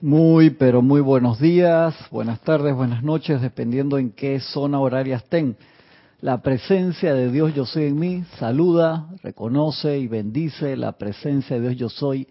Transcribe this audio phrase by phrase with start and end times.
[0.00, 5.56] Muy, pero muy buenos días, buenas tardes, buenas noches, dependiendo en qué zona horaria estén.
[6.20, 11.62] La presencia de Dios yo soy en mí saluda, reconoce y bendice la presencia de
[11.62, 12.28] Dios yo soy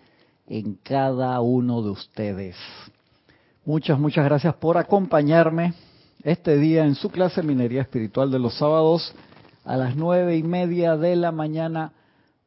[0.48, 2.56] en cada uno de ustedes.
[3.66, 5.74] Muchas, muchas gracias por acompañarme
[6.24, 9.14] este día en su clase Minería Espiritual de los sábados
[9.66, 11.92] a las nueve y media de la mañana,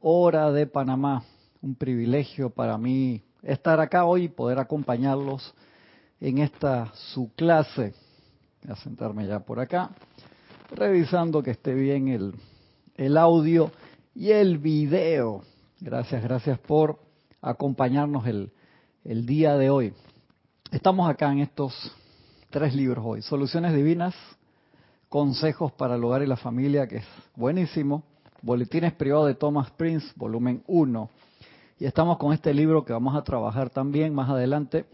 [0.01, 1.25] hora de Panamá.
[1.61, 5.55] Un privilegio para mí estar acá hoy y poder acompañarlos
[6.21, 7.95] en esta su clase.
[8.63, 9.91] Voy a sentarme ya por acá,
[10.71, 12.35] revisando que esté bien el,
[12.97, 13.71] el audio
[14.15, 15.43] y el video.
[15.81, 16.99] Gracias, gracias por
[17.41, 18.53] acompañarnos el,
[19.05, 19.95] el día de hoy.
[20.71, 21.73] Estamos acá en estos
[22.51, 23.23] tres libros hoy.
[23.23, 24.15] Soluciones Divinas,
[25.09, 28.05] Consejos para el Hogar y la Familia, que es buenísimo.
[28.43, 31.11] Boletines Privados de Thomas Prince, volumen 1
[31.81, 34.85] y estamos con este libro que vamos a trabajar también más adelante.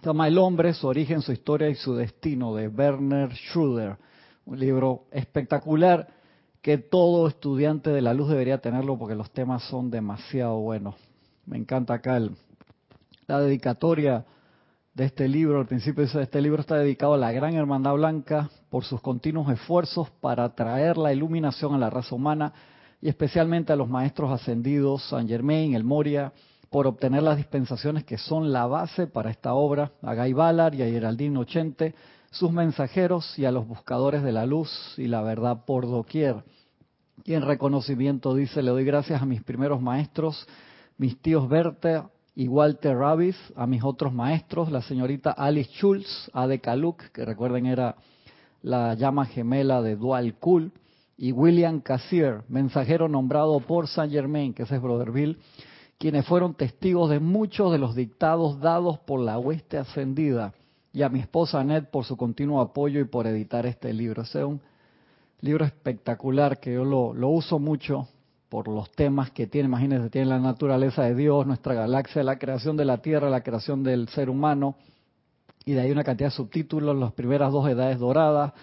[0.00, 3.96] Se llama El hombre, su origen, su historia y su destino, de Werner Schroeder.
[4.44, 6.08] Un libro espectacular
[6.60, 10.96] que todo estudiante de la luz debería tenerlo porque los temas son demasiado buenos.
[11.46, 12.20] Me encanta acá
[13.28, 14.24] la dedicatoria
[14.94, 15.60] de este libro.
[15.60, 19.48] Al principio dice, este libro está dedicado a la gran hermandad blanca por sus continuos
[19.48, 22.52] esfuerzos para traer la iluminación a la raza humana
[23.00, 26.32] y especialmente a los maestros ascendidos San Germain, el Moria,
[26.70, 30.82] por obtener las dispensaciones que son la base para esta obra, a Guy Ballard y
[30.82, 31.94] a Geraldine Ochente,
[32.30, 36.44] sus mensajeros y a los buscadores de la luz y la verdad por doquier.
[37.24, 40.46] Y en reconocimiento dice, le doy gracias a mis primeros maestros,
[40.98, 46.46] mis tíos Berta y Walter Ravis, a mis otros maestros, la señorita Alice Schultz, a
[46.46, 47.96] de Kaluk, que recuerden era
[48.62, 50.72] la llama gemela de Dual Cool,
[51.16, 55.38] y William Cassier, mensajero nombrado por Saint Germain, que ese es Brotherville,
[55.98, 60.52] quienes fueron testigos de muchos de los dictados dados por la hueste ascendida,
[60.92, 64.22] y a mi esposa Annette por su continuo apoyo y por editar este libro.
[64.22, 64.60] Ese es un
[65.40, 68.08] libro espectacular que yo lo, lo uso mucho
[68.48, 69.68] por los temas que tiene.
[69.68, 73.82] Imagínense, tiene la naturaleza de Dios, nuestra galaxia, la creación de la Tierra, la creación
[73.82, 74.76] del ser humano,
[75.66, 78.54] y de ahí una cantidad de subtítulos, las primeras dos edades doradas,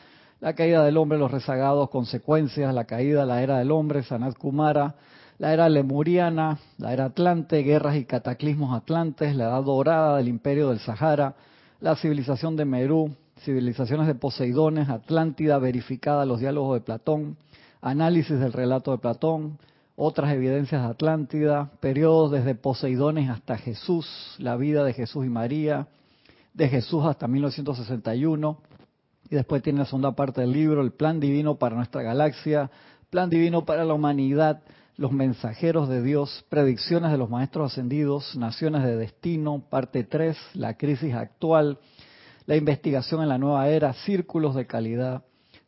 [0.43, 4.95] la caída del hombre, los rezagados, consecuencias, la caída, la era del hombre, Sanat Kumara,
[5.39, 10.67] la era lemuriana, la era atlante, guerras y cataclismos atlantes, la edad dorada del imperio
[10.67, 11.35] del Sahara,
[11.79, 17.37] la civilización de Merú, civilizaciones de Poseidones, Atlántida verificada, los diálogos de Platón,
[17.81, 19.57] análisis del relato de Platón,
[19.95, 25.87] otras evidencias de Atlántida, periodos desde Poseidones hasta Jesús, la vida de Jesús y María,
[26.53, 28.57] de Jesús hasta 1961,
[29.29, 32.69] y después tiene la segunda parte del libro, el plan divino para nuestra galaxia,
[33.09, 34.61] plan divino para la humanidad,
[34.95, 40.77] los mensajeros de Dios, predicciones de los maestros ascendidos, naciones de destino, parte 3, la
[40.77, 41.79] crisis actual,
[42.45, 45.23] la investigación en la nueva era, círculos de calidad,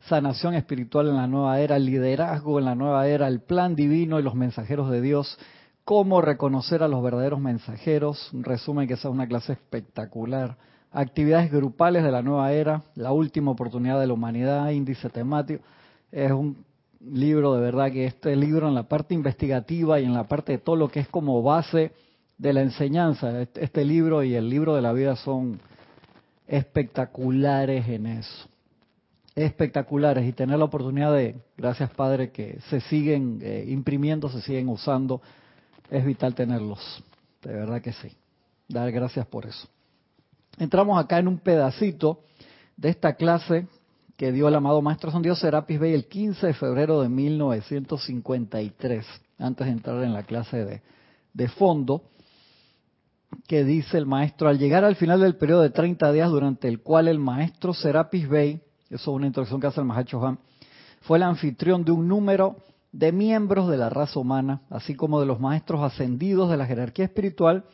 [0.08, 4.22] sanación espiritual en la nueva era, liderazgo en la nueva era, el plan divino y
[4.22, 5.38] los mensajeros de Dios,
[5.84, 10.56] cómo reconocer a los verdaderos mensajeros, un resumen que es una clase espectacular
[10.96, 15.62] actividades grupales de la nueva era, la última oportunidad de la humanidad, índice temático.
[16.10, 16.64] Es un
[17.00, 20.58] libro de verdad que este libro en la parte investigativa y en la parte de
[20.58, 21.92] todo lo que es como base
[22.38, 25.60] de la enseñanza, este, este libro y el libro de la vida son
[26.46, 28.48] espectaculares en eso.
[29.34, 34.70] Espectaculares y tener la oportunidad de, gracias Padre, que se siguen eh, imprimiendo, se siguen
[34.70, 35.20] usando,
[35.90, 37.04] es vital tenerlos.
[37.42, 38.12] De verdad que sí.
[38.66, 39.68] Dar gracias por eso
[40.58, 42.20] entramos acá en un pedacito
[42.76, 43.66] de esta clase
[44.16, 49.06] que dio el amado Maestro Son Dios Serapis Bey el 15 de febrero de 1953,
[49.38, 50.82] antes de entrar en la clase de,
[51.34, 52.04] de fondo,
[53.46, 56.80] que dice el Maestro, al llegar al final del periodo de 30 días durante el
[56.80, 60.38] cual el Maestro Serapis Bey, eso es una introducción que hace el Mahacho Han,
[61.02, 62.56] fue el anfitrión de un número
[62.92, 67.04] de miembros de la raza humana, así como de los maestros ascendidos de la jerarquía
[67.04, 67.64] espiritual,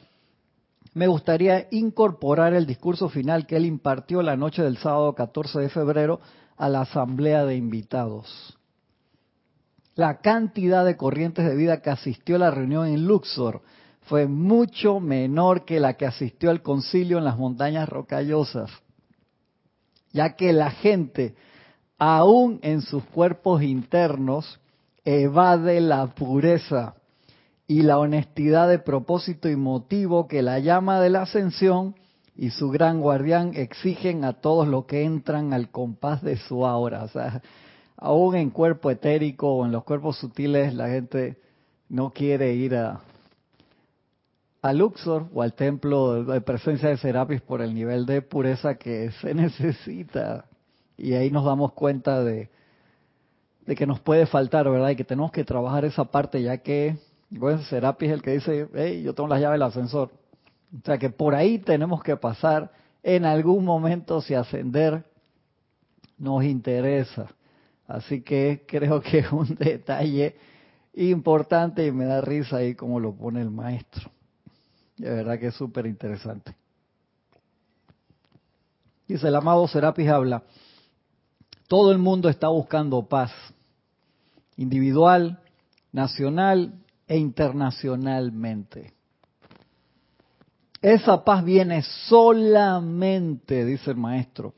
[0.94, 5.68] me gustaría incorporar el discurso final que él impartió la noche del sábado 14 de
[5.70, 6.20] febrero
[6.56, 8.58] a la asamblea de invitados.
[9.94, 13.62] La cantidad de corrientes de vida que asistió a la reunión en Luxor
[14.02, 18.70] fue mucho menor que la que asistió al concilio en las montañas rocallosas,
[20.12, 21.34] ya que la gente,
[21.98, 24.60] aún en sus cuerpos internos,
[25.04, 26.94] evade la pureza
[27.66, 31.94] y la honestidad de propósito y motivo que la llama de la ascensión
[32.36, 37.04] y su gran guardián exigen a todos los que entran al compás de su aura.
[37.04, 37.42] O sea,
[37.96, 41.38] aún en cuerpo etérico o en los cuerpos sutiles la gente
[41.88, 43.00] no quiere ir a,
[44.72, 49.34] Luxor o al templo de presencia de Serapis por el nivel de pureza que se
[49.34, 50.46] necesita.
[50.96, 52.48] Y ahí nos damos cuenta de
[53.76, 54.90] que nos puede faltar, ¿verdad?
[54.90, 56.96] Y que tenemos que trabajar esa parte ya que,
[57.38, 60.10] bueno, Serapis es el que dice, hey, yo tengo las llaves del ascensor.
[60.78, 62.70] O sea que por ahí tenemos que pasar
[63.02, 65.04] en algún momento si ascender
[66.18, 67.28] nos interesa.
[67.86, 70.36] Así que creo que es un detalle
[70.94, 74.10] importante y me da risa ahí como lo pone el maestro.
[74.96, 76.54] De verdad que es súper interesante.
[79.08, 80.42] Dice el amado Serapis habla,
[81.66, 83.32] todo el mundo está buscando paz,
[84.56, 85.40] individual,
[85.92, 88.94] nacional e internacionalmente.
[90.80, 94.54] Esa paz viene solamente, dice el maestro,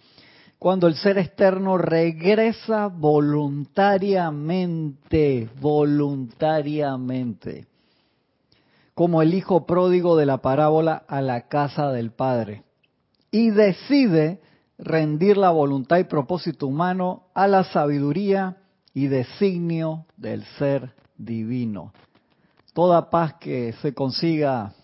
[0.58, 7.66] cuando el ser externo regresa voluntariamente, voluntariamente,
[8.94, 12.62] como el hijo pródigo de la parábola a la casa del Padre,
[13.30, 14.40] y decide
[14.78, 18.56] rendir la voluntad y propósito humano a la sabiduría
[18.94, 21.92] y designio del ser divino.
[22.74, 24.74] Toda paz que se consiga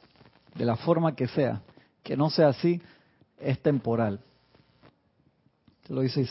[0.55, 1.61] de la forma que sea,
[2.03, 2.81] que no sea así,
[3.39, 4.21] es temporal
[5.91, 6.31] lo dices,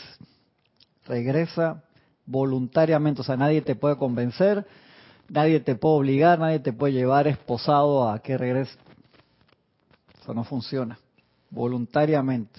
[1.06, 1.84] regresa
[2.26, 4.66] voluntariamente, o sea, nadie te puede convencer,
[5.28, 8.76] nadie te puede obligar, nadie te puede llevar esposado a que regrese.
[10.20, 10.98] Eso no funciona.
[11.50, 12.58] Voluntariamente.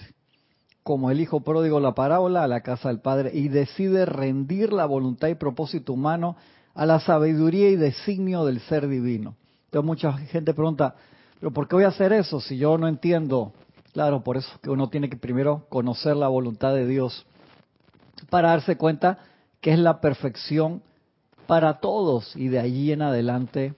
[0.82, 4.84] Como el hijo pródigo la parábola a la casa del padre y decide rendir la
[4.84, 6.36] voluntad y propósito humano
[6.74, 9.36] a la sabiduría y designio del ser divino.
[9.66, 10.94] Entonces mucha gente pregunta,
[11.38, 13.52] pero ¿por qué voy a hacer eso si yo no entiendo
[13.92, 17.26] Claro, por eso que uno tiene que primero conocer la voluntad de Dios
[18.30, 19.18] para darse cuenta
[19.60, 20.82] que es la perfección
[21.46, 23.74] para todos y de allí en adelante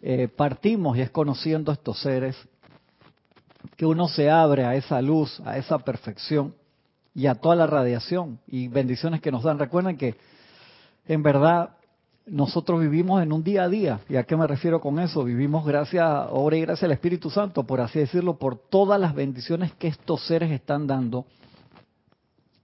[0.00, 2.36] eh, partimos y es conociendo a estos seres
[3.76, 6.56] que uno se abre a esa luz, a esa perfección
[7.14, 9.60] y a toda la radiación y bendiciones que nos dan.
[9.60, 10.16] Recuerden que
[11.06, 11.76] en verdad
[12.26, 14.00] nosotros vivimos en un día a día.
[14.08, 15.24] ¿Y a qué me refiero con eso?
[15.24, 19.72] Vivimos gracias, obra y gracias al Espíritu Santo, por así decirlo, por todas las bendiciones
[19.72, 21.26] que estos seres están dando,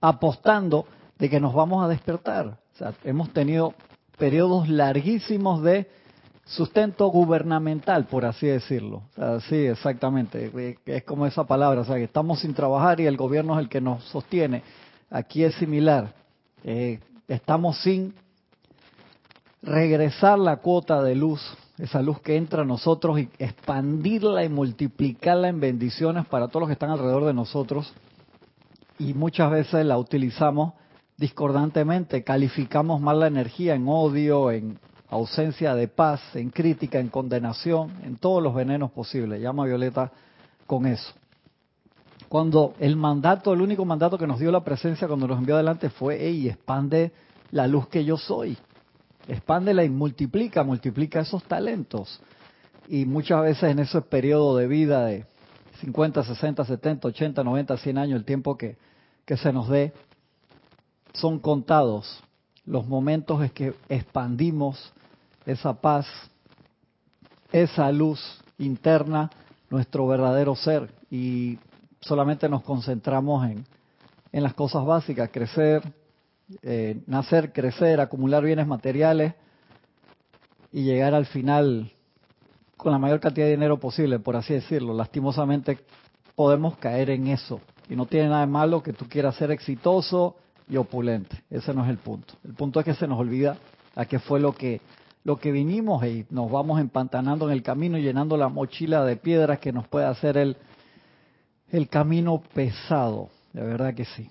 [0.01, 0.85] apostando
[1.17, 2.47] de que nos vamos a despertar.
[2.47, 3.73] O sea, hemos tenido
[4.17, 5.87] periodos larguísimos de
[6.45, 9.03] sustento gubernamental, por así decirlo.
[9.49, 10.77] Sí, exactamente.
[10.85, 13.69] Es como esa palabra, o sea, que estamos sin trabajar y el gobierno es el
[13.69, 14.63] que nos sostiene.
[15.09, 16.13] Aquí es similar.
[16.63, 18.13] Eh, estamos sin
[19.61, 21.41] regresar la cuota de luz,
[21.77, 26.69] esa luz que entra a nosotros y expandirla y multiplicarla en bendiciones para todos los
[26.69, 27.93] que están alrededor de nosotros.
[28.97, 30.73] Y muchas veces la utilizamos
[31.17, 34.79] discordantemente, calificamos mal la energía en odio, en
[35.09, 39.41] ausencia de paz, en crítica, en condenación, en todos los venenos posibles.
[39.41, 40.11] Llama a Violeta
[40.65, 41.13] con eso.
[42.27, 45.89] Cuando el mandato, el único mandato que nos dio la presencia cuando nos envió adelante
[45.89, 47.11] fue, y expande
[47.51, 48.57] la luz que yo soy
[49.29, 52.19] expándela y multiplica, multiplica esos talentos.
[52.87, 55.25] Y muchas veces en ese periodo de vida de
[55.81, 58.77] 50, 60, 70, 80, 90, 100 años, el tiempo que,
[59.37, 59.93] se nos dé,
[61.13, 62.23] son contados
[62.65, 64.91] los momentos en que expandimos
[65.45, 66.07] esa paz,
[67.51, 68.19] esa luz
[68.57, 69.29] interna,
[69.69, 71.59] nuestro verdadero ser, y
[72.01, 73.65] solamente nos concentramos en,
[74.31, 75.83] en las cosas básicas, crecer,
[76.63, 79.33] eh, nacer, crecer, acumular bienes materiales
[80.71, 81.91] y llegar al final
[82.77, 84.93] con la mayor cantidad de dinero posible, por así decirlo.
[84.93, 85.79] Lastimosamente
[86.35, 87.61] podemos caer en eso.
[87.89, 90.35] Y no tiene nada de malo que tú quieras ser exitoso
[90.69, 91.43] y opulente.
[91.49, 92.35] Ese no es el punto.
[92.43, 93.57] El punto es que se nos olvida
[93.95, 94.81] a qué fue lo que
[95.25, 99.17] lo que vinimos y nos vamos empantanando en el camino y llenando la mochila de
[99.17, 100.55] piedras que nos puede hacer el,
[101.71, 103.29] el camino pesado.
[103.51, 104.29] De verdad que sí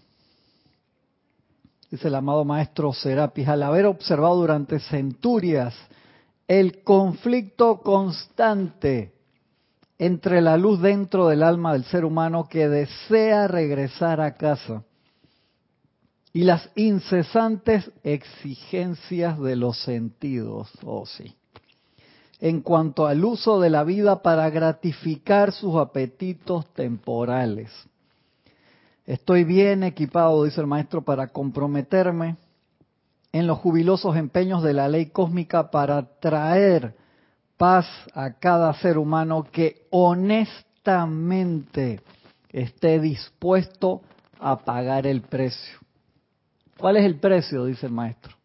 [1.91, 5.75] dice el amado maestro Serapis, al haber observado durante centurias
[6.47, 9.13] el conflicto constante
[9.99, 14.85] entre la luz dentro del alma del ser humano que desea regresar a casa
[16.33, 21.35] y las incesantes exigencias de los sentidos, oh sí,
[22.39, 27.71] en cuanto al uso de la vida para gratificar sus apetitos temporales
[29.09, 32.37] Estoy bien equipado, dice el maestro, para comprometerme
[33.33, 36.95] en los jubilosos empeños de la ley cósmica para traer
[37.57, 42.03] paz a cada ser humano que honestamente
[42.51, 44.03] esté dispuesto
[44.39, 45.79] a pagar el precio.
[46.77, 47.65] ¿Cuál es el precio?
[47.65, 48.37] dice el maestro.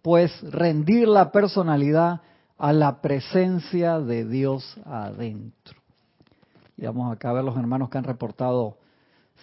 [0.00, 2.22] Pues rendir la personalidad
[2.56, 5.78] a la presencia de Dios adentro.
[6.78, 8.78] Y vamos acá a ver los hermanos que han reportado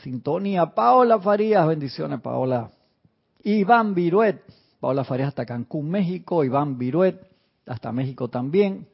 [0.03, 0.67] sintonía.
[0.67, 2.71] Paola Farías, bendiciones Paola.
[3.43, 4.41] Iván Viruet,
[4.79, 6.43] Paola Farías hasta Cancún, México.
[6.43, 7.19] Iván Viruet,
[7.65, 8.87] hasta México también.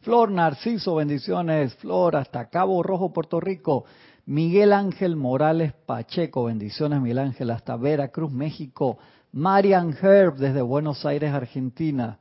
[0.00, 1.74] Flor Narciso, bendiciones.
[1.76, 3.84] Flor hasta Cabo Rojo, Puerto Rico.
[4.26, 8.98] Miguel Ángel Morales Pacheco, bendiciones Miguel Ángel hasta Veracruz, México.
[9.32, 12.18] Marian Herb desde Buenos Aires, Argentina.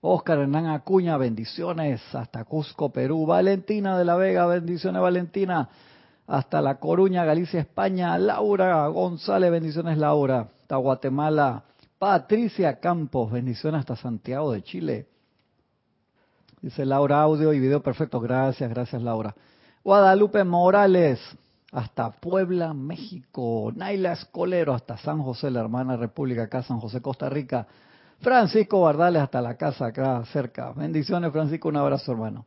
[0.00, 3.26] Oscar Hernán Acuña, bendiciones hasta Cusco, Perú.
[3.26, 5.68] Valentina de la Vega, bendiciones Valentina
[6.28, 8.16] hasta La Coruña, Galicia, España.
[8.18, 11.64] Laura González, bendiciones Laura hasta Guatemala.
[11.98, 15.06] Patricia Campos, bendiciones hasta Santiago de Chile.
[16.60, 18.20] Dice Laura, audio y video perfecto.
[18.20, 19.34] Gracias, gracias Laura.
[19.82, 21.18] Guadalupe Morales,
[21.72, 23.72] hasta Puebla, México.
[23.74, 27.66] Naila Escolero, hasta San José, la hermana República, acá San José, Costa Rica.
[28.20, 30.72] Francisco Bardales, hasta la casa acá cerca.
[30.72, 32.44] Bendiciones, Francisco, un abrazo, hermano.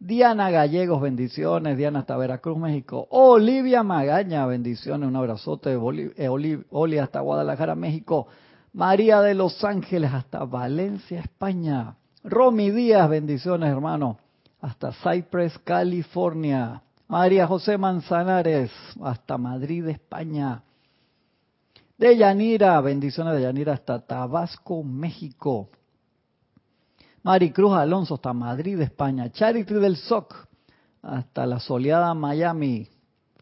[0.00, 1.76] Diana Gallegos, bendiciones.
[1.76, 3.08] Diana hasta Veracruz, México.
[3.10, 5.72] Olivia Magaña, bendiciones, un abrazote.
[5.72, 6.28] Eh,
[6.70, 8.28] Oli hasta Guadalajara, México.
[8.72, 11.96] María de Los Ángeles hasta Valencia, España.
[12.22, 14.18] Romy Díaz, bendiciones, hermano.
[14.60, 16.82] Hasta Cypress, California.
[17.08, 18.70] María José Manzanares,
[19.02, 20.62] hasta Madrid, España.
[21.96, 25.70] De Yanira, bendiciones de Yanira hasta Tabasco, México.
[27.28, 29.30] Maricruz Alonso hasta Madrid, España.
[29.30, 30.34] Charity del SOC
[31.02, 32.88] hasta la soleada Miami,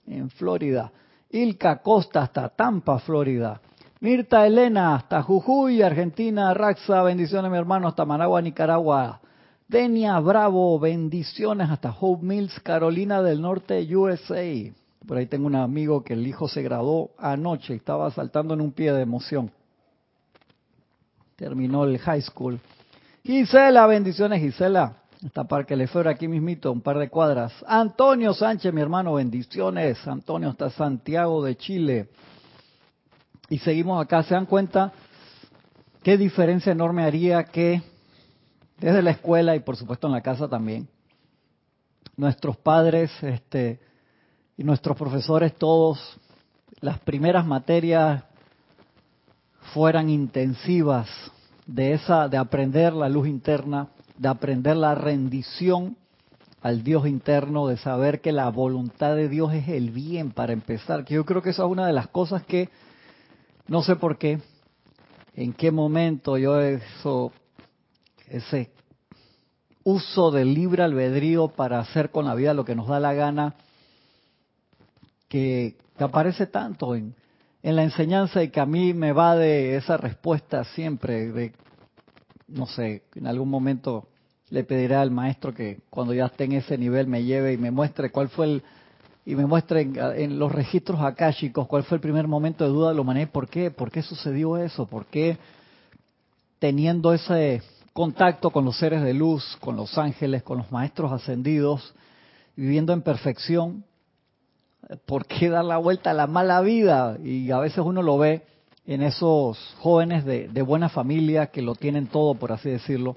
[0.08, 0.90] en Florida.
[1.30, 3.60] Ilka Costa hasta Tampa, Florida.
[4.00, 6.52] Mirta Elena hasta Jujuy, Argentina.
[6.52, 9.20] Raxa, bendiciones mi hermano hasta Managua, Nicaragua.
[9.68, 14.42] Denia Bravo, bendiciones hasta Hope Mills, Carolina del Norte, USA.
[15.06, 18.62] Por ahí tengo un amigo que el hijo se graduó anoche y estaba saltando en
[18.62, 19.52] un pie de emoción.
[21.36, 22.58] Terminó el high school.
[23.26, 24.98] Gisela, bendiciones Gisela.
[25.24, 27.52] Hasta Parque Lefebvre aquí mismito, un par de cuadras.
[27.66, 30.06] Antonio Sánchez, mi hermano, bendiciones.
[30.06, 32.08] Antonio hasta Santiago de Chile.
[33.48, 34.22] Y seguimos acá.
[34.22, 34.92] ¿Se dan cuenta
[36.04, 37.82] qué diferencia enorme haría que
[38.78, 40.86] desde la escuela y por supuesto en la casa también,
[42.16, 43.80] nuestros padres este,
[44.56, 45.98] y nuestros profesores todos,
[46.80, 48.22] las primeras materias
[49.72, 51.08] fueran intensivas
[51.66, 55.96] de esa, de aprender la luz interna, de aprender la rendición
[56.62, 61.04] al Dios interno, de saber que la voluntad de Dios es el bien para empezar,
[61.04, 62.68] que yo creo que esa es una de las cosas que
[63.68, 64.40] no sé por qué,
[65.34, 67.32] en qué momento yo eso
[68.28, 68.70] ese
[69.84, 73.54] uso del libre albedrío para hacer con la vida lo que nos da la gana,
[75.28, 77.14] que, aparece tanto en,
[77.66, 81.52] en la enseñanza y que a mí me va de esa respuesta siempre, de,
[82.46, 84.06] no sé, en algún momento
[84.50, 87.72] le pediré al maestro que cuando ya esté en ese nivel me lleve y me
[87.72, 88.62] muestre cuál fue el,
[89.24, 92.94] y me muestre en, los registros akáshicos cuál fue el primer momento de duda de
[92.94, 95.36] la humanidad, por qué, por qué sucedió eso, por qué
[96.60, 101.96] teniendo ese contacto con los seres de luz, con los ángeles, con los maestros ascendidos,
[102.54, 103.82] viviendo en perfección,
[105.06, 107.18] ¿por qué dar la vuelta a la mala vida?
[107.22, 108.42] Y a veces uno lo ve
[108.86, 113.16] en esos jóvenes de, buena familia que lo tienen todo, por así decirlo.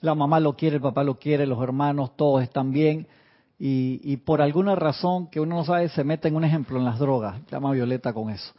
[0.00, 3.06] La mamá lo quiere, el papá lo quiere, los hermanos, todos están bien.
[3.58, 6.98] Y, por alguna razón que uno no sabe, se mete en un ejemplo en las
[6.98, 7.40] drogas.
[7.50, 8.52] Llama Violeta con eso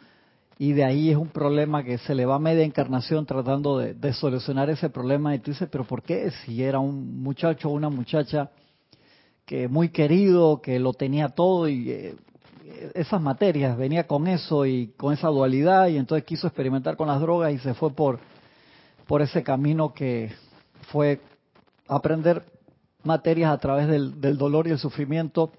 [0.57, 4.13] y de ahí es un problema que se le va a media encarnación tratando de,
[4.13, 6.31] solucionar ese problema y tú dices, pero ¿por qué?
[6.45, 8.49] Si era un muchacho o una muchacha
[9.45, 12.15] que muy querido, que lo tenía todo y eh,
[12.95, 17.19] esas materias, venía con eso y con esa dualidad y entonces quiso experimentar con las
[17.19, 18.19] drogas y se fue por,
[19.07, 20.31] por ese camino que
[20.91, 21.19] fue
[21.87, 22.43] aprender
[23.03, 25.51] materias a través del, del dolor y el sufrimiento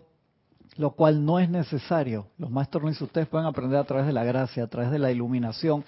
[0.76, 2.26] lo cual no es necesario.
[2.38, 5.12] Los maestros no ustedes pueden aprender a través de la gracia, a través de la
[5.12, 5.84] iluminación,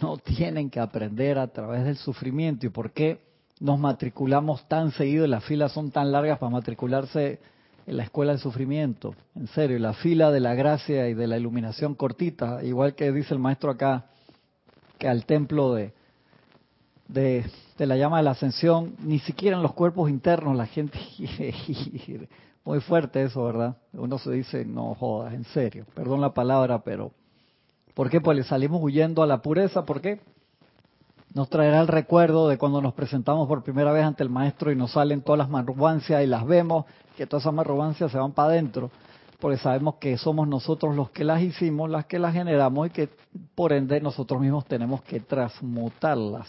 [0.00, 2.66] no tienen que aprender a través del sufrimiento.
[2.66, 3.18] ¿Y por qué
[3.60, 7.38] nos matriculamos tan seguido y las filas son tan largas para matricularse
[7.86, 9.14] en la escuela del sufrimiento?
[9.36, 13.34] En serio, la fila de la gracia y de la iluminación cortita, igual que dice
[13.34, 14.06] el maestro acá,
[14.98, 15.92] que al templo de,
[17.08, 17.44] de,
[17.78, 20.98] la llama de la ascensión, ni siquiera en los cuerpos internos la gente
[22.64, 23.76] Muy fuerte eso, ¿verdad?
[23.94, 27.12] Uno se dice, no jodas, en serio, perdón la palabra, pero
[27.94, 28.20] ¿por qué?
[28.20, 30.20] Pues le salimos huyendo a la pureza, ¿por qué?
[31.32, 34.76] Nos traerá el recuerdo de cuando nos presentamos por primera vez ante el maestro y
[34.76, 38.48] nos salen todas las marrubancias y las vemos, que todas esas marrubancias se van para
[38.48, 38.90] adentro,
[39.38, 43.08] porque sabemos que somos nosotros los que las hicimos, las que las generamos y que
[43.54, 46.48] por ende nosotros mismos tenemos que transmutarlas.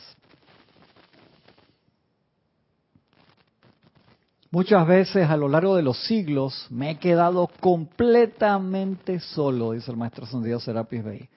[4.50, 9.98] Muchas veces a lo largo de los siglos me he quedado completamente solo, dice el
[9.98, 11.30] maestro Santiago Serapis Bey,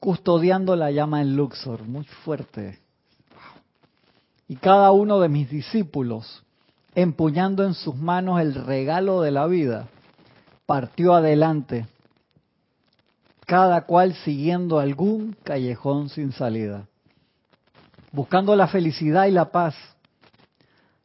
[0.00, 2.85] custodiando la llama en Luxor, muy fuerte.
[4.48, 6.44] Y cada uno de mis discípulos,
[6.94, 9.88] empuñando en sus manos el regalo de la vida,
[10.66, 11.86] partió adelante,
[13.46, 16.86] cada cual siguiendo algún callejón sin salida,
[18.12, 19.74] buscando la felicidad y la paz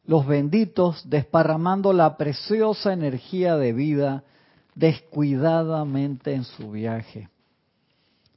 [0.04, 4.24] los benditos desparramando la preciosa energía de vida
[4.74, 7.28] descuidadamente en su viaje,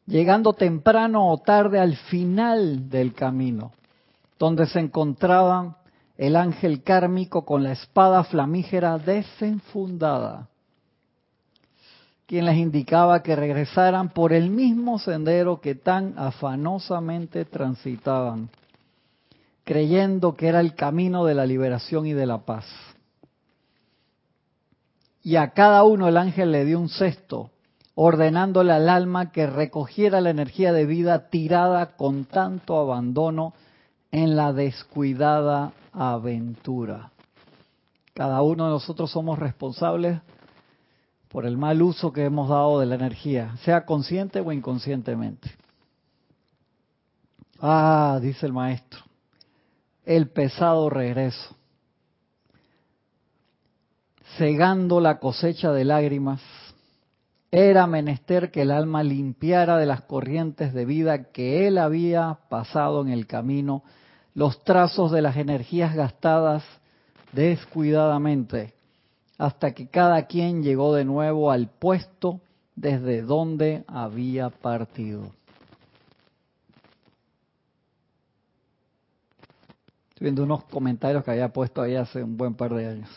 [0.05, 3.71] llegando temprano o tarde al final del camino,
[4.39, 5.77] donde se encontraban
[6.17, 10.47] el ángel kármico con la espada flamígera desenfundada,
[12.25, 18.49] quien les indicaba que regresaran por el mismo sendero que tan afanosamente transitaban
[19.65, 22.65] creyendo que era el camino de la liberación y de la paz.
[25.23, 27.49] Y a cada uno el ángel le dio un cesto,
[27.95, 33.53] ordenándole al alma que recogiera la energía de vida tirada con tanto abandono
[34.15, 37.11] en la descuidada aventura.
[38.13, 40.21] Cada uno de nosotros somos responsables
[41.27, 45.51] por el mal uso que hemos dado de la energía, sea consciente o inconscientemente.
[47.59, 49.01] Ah, dice el maestro,
[50.05, 51.53] el pesado regreso,
[54.37, 56.39] cegando la cosecha de lágrimas,
[57.51, 63.01] era menester que el alma limpiara de las corrientes de vida que él había pasado
[63.01, 63.83] en el camino
[64.35, 66.63] los trazos de las energías gastadas
[67.31, 68.73] descuidadamente,
[69.37, 72.41] hasta que cada quien llegó de nuevo al puesto
[72.75, 75.23] desde donde había partido.
[80.09, 83.09] Estoy viendo unos comentarios que había puesto ahí hace un buen par de años.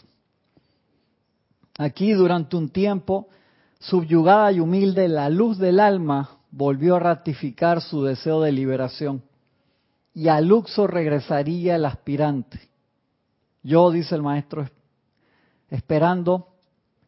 [1.78, 3.28] Aquí durante un tiempo,
[3.78, 9.22] subyugada y humilde, la luz del alma volvió a ratificar su deseo de liberación.
[10.18, 12.58] Y a Luxor regresaría el aspirante.
[13.62, 14.68] Yo, dice el maestro,
[15.70, 16.48] esperando,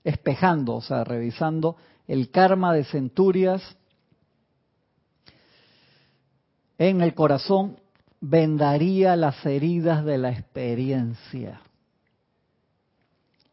[0.05, 1.75] espejando, o sea, revisando
[2.07, 3.77] el karma de centurias
[6.79, 7.81] en el corazón
[8.21, 11.63] vendaría las heridas de la experiencia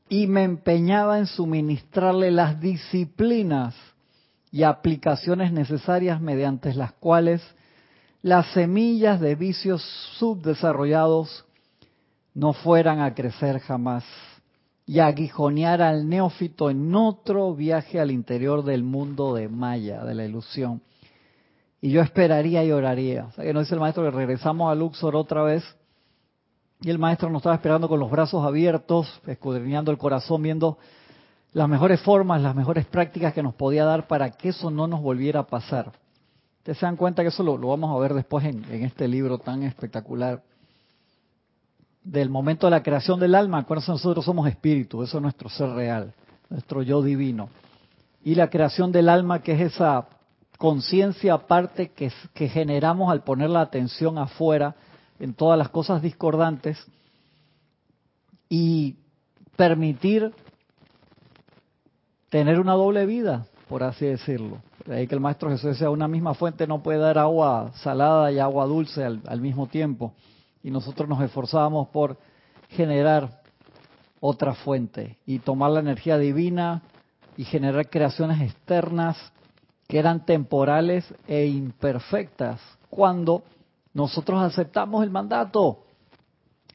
[0.07, 3.73] y me empeñaba en suministrarle las disciplinas
[4.51, 7.41] y aplicaciones necesarias mediante las cuales
[8.27, 9.81] las semillas de vicios
[10.19, 11.45] subdesarrollados
[12.33, 14.03] no fueran a crecer jamás
[14.85, 20.25] y aguijonear al neófito en otro viaje al interior del mundo de Maya, de la
[20.25, 20.81] ilusión,
[21.79, 23.27] y yo esperaría y oraría.
[23.27, 25.63] O sea, que nos dice el maestro que regresamos a Luxor otra vez
[26.81, 30.77] y el maestro nos estaba esperando con los brazos abiertos, escudriñando el corazón, viendo
[31.53, 35.01] las mejores formas, las mejores prácticas que nos podía dar para que eso no nos
[35.01, 35.93] volviera a pasar.
[36.67, 39.63] Ustedes se dan cuenta que eso lo, vamos a ver después en, este libro tan
[39.63, 40.43] espectacular.
[42.03, 45.69] Del momento de la creación del alma, acuérdense, nosotros somos espíritu, eso es nuestro ser
[45.69, 46.13] real,
[46.49, 47.47] nuestro yo divino.
[48.21, 50.09] Y la creación del alma, que es esa
[50.57, 54.75] conciencia aparte que generamos al poner la atención afuera
[55.21, 56.85] en todas las cosas discordantes
[58.49, 58.97] y
[59.55, 60.33] permitir
[62.27, 64.61] tener una doble vida, por así decirlo.
[64.87, 68.31] De ahí que el Maestro Jesús decía, una misma fuente no puede dar agua salada
[68.31, 70.13] y agua dulce al, al mismo tiempo.
[70.63, 72.17] Y nosotros nos esforzábamos por
[72.69, 73.41] generar
[74.21, 76.83] otra fuente y tomar la energía divina
[77.35, 79.17] y generar creaciones externas
[79.89, 83.43] que eran temporales e imperfectas cuando
[83.93, 85.79] nosotros aceptamos el mandato,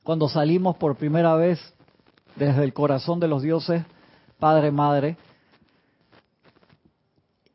[0.02, 1.58] cuando salimos por primera vez
[2.36, 3.84] desde el corazón de los dioses,
[4.38, 5.16] Padre, Madre,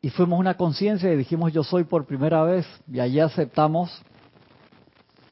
[0.02, 4.02] y fuimos una conciencia y dijimos yo soy por primera vez, y allí aceptamos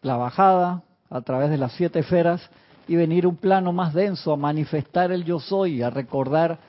[0.02, 2.42] la bajada a través de las siete esferas
[2.88, 6.60] y venir un plano más denso a manifestar el yo soy, a recordar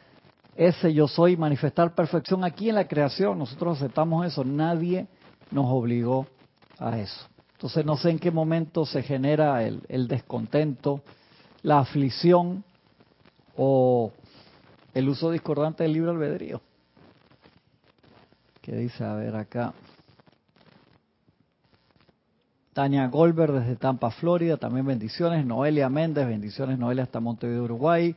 [0.57, 3.39] ese yo soy, manifestar perfección aquí en la creación.
[3.39, 5.07] Nosotros aceptamos eso, nadie
[5.51, 6.27] nos obligó
[6.79, 7.27] a eso.
[7.53, 11.01] Entonces no sé en qué momento se genera el, descontento,
[11.63, 12.65] la aflicción
[13.57, 14.13] o
[14.95, 16.61] el uso discordante del libre albedrío.
[18.67, 19.05] ¿Qué dice?
[19.05, 19.73] A ver acá.
[22.73, 25.47] Tania Goldberg desde Tampa, Florida, también bendiciones.
[25.47, 26.77] Noelia Méndez, bendiciones.
[26.77, 28.17] Noelia hasta Montevideo, Uruguay.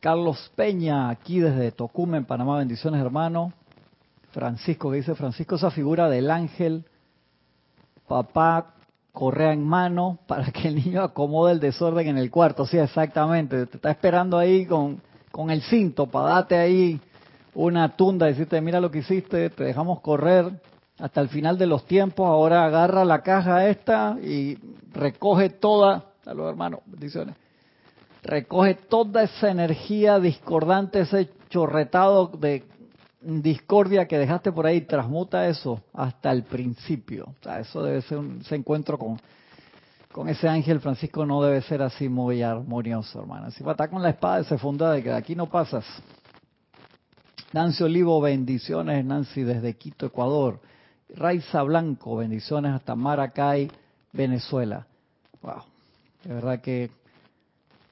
[0.00, 3.52] Carlos Peña, aquí desde Tocumen, Panamá, bendiciones hermano.
[4.32, 6.84] Francisco, que dice Francisco, esa figura del ángel,
[8.08, 8.74] papá
[9.12, 12.66] correa en mano para que el niño acomode el desorden en el cuarto.
[12.66, 13.66] Sí, exactamente.
[13.66, 17.00] Te está esperando ahí con, con el cinto para darte ahí
[17.54, 20.50] una tunda, decirte, mira lo que hiciste, te dejamos correr
[20.98, 24.58] hasta el final de los tiempos, ahora agarra la caja esta y
[24.92, 27.36] recoge toda, saludos hermano, bendiciones,
[28.22, 32.64] recoge toda esa energía discordante, ese chorretado de
[33.20, 37.34] discordia que dejaste por ahí, transmuta eso hasta el principio.
[37.40, 39.20] O sea, eso debe ser un, ese encuentro con,
[40.12, 43.50] con ese ángel Francisco no debe ser así muy armonioso, hermano.
[43.50, 45.84] Si va a estar con la espada se funda de que de aquí no pasas.
[47.52, 50.60] Nancy Olivo, bendiciones, Nancy, desde Quito, Ecuador.
[51.14, 53.70] Raiza Blanco, bendiciones hasta Maracay,
[54.12, 54.86] Venezuela.
[55.40, 55.62] Wow,
[56.24, 56.90] de verdad que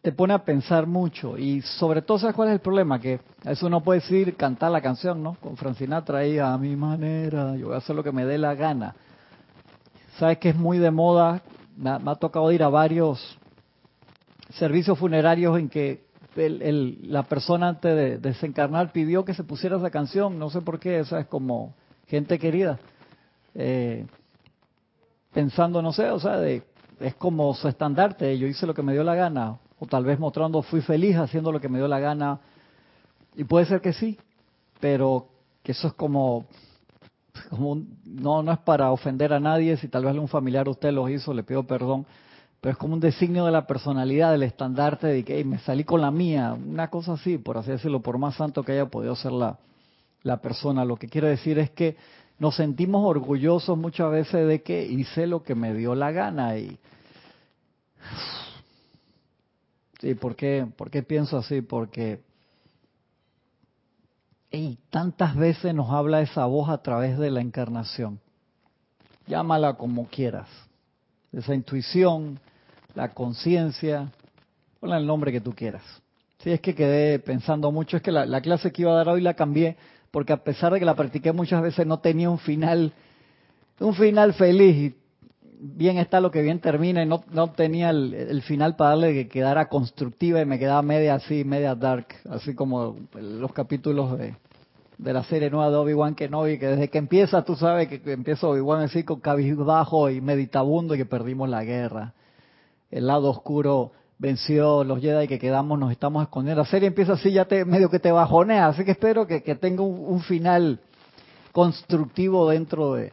[0.03, 3.01] te pone a pensar mucho y sobre todo, ¿sabes cuál es el problema?
[3.01, 5.35] Que eso no puede decir cantar la canción, ¿no?
[5.41, 8.55] Con Francina traía a mi manera, yo voy a hacer lo que me dé la
[8.55, 8.95] gana.
[10.19, 11.43] ¿Sabes que es muy de moda?
[11.77, 13.39] Me ha, tocado ir a varios
[14.51, 16.06] servicios funerarios en que
[16.37, 21.01] la persona antes de desencarnar pidió que se pusiera esa canción, no sé por qué,
[21.01, 21.75] esa es como
[22.07, 22.79] gente querida.
[23.55, 24.07] Eh,
[25.33, 26.63] pensando, no sé, o sea, de,
[27.01, 30.19] es como su estandarte, yo hice lo que me dio la gana, o tal vez
[30.19, 32.41] mostrando fui feliz haciendo lo que me dio la gana,
[33.35, 34.19] y puede ser que sí,
[34.81, 35.29] pero
[35.63, 36.47] que eso es como,
[37.51, 41.09] como no, no es para ofender a nadie, si tal vez un familiar usted lo
[41.09, 42.07] hizo, le pido perdón,
[42.67, 46.01] pero es como un designio de la personalidad, del estandarte de que me salí con
[46.01, 49.31] la mía, una cosa así, por así decirlo, por más santo que haya podido ser
[49.31, 49.57] la,
[50.25, 50.85] la persona.
[50.85, 51.97] Lo que quiero decir es que
[52.41, 56.77] nos sentimos orgullosos muchas veces de que hice lo que me dio la gana y
[60.01, 61.61] sí, ¿por qué, ¿por qué pienso así?
[61.61, 62.21] Porque
[64.51, 68.19] y tantas veces nos habla esa voz a través de la encarnación.
[69.29, 70.49] Llámala como quieras.
[71.31, 72.41] Esa intuición,
[72.97, 74.11] la conciencia,
[74.81, 75.85] ponle el nombre que tú quieras.
[76.39, 79.21] Si es que quedé pensando mucho, es que la clase que iba a dar hoy
[79.21, 79.77] la cambié
[80.17, 82.91] porque a pesar de que la practiqué muchas veces no tenía un final,
[83.81, 84.75] un final feliz.
[84.75, 84.95] Y
[85.61, 89.29] bien está lo que bien termina y no, no tenía el, final para darle que
[89.29, 94.35] quedara constructiva y me quedaba media así, media dark, así como los capítulos de,
[94.97, 98.47] de la serie nueva de Obi-Wan Kenobi, que desde que empieza, tú sabes que, empieza
[98.47, 102.15] Obi-Wan así con cabizbajo y meditabundo y que perdimos la guerra.
[102.91, 106.63] El lado oscuro venció los Jedi que quedamos, nos estamos escondiendo.
[106.63, 109.83] La serie empieza así, ya te medio que te bajonea, así que espero que, tenga
[109.83, 110.81] un, final
[111.53, 113.13] constructivo dentro de,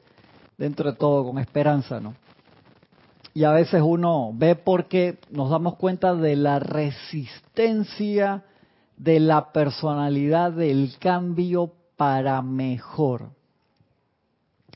[0.58, 2.16] dentro de todo, con esperanza, ¿no?
[3.34, 8.44] Y a veces uno ve porque nos damos cuenta de la resistencia
[8.96, 13.32] de la personalidad del cambio para mejor.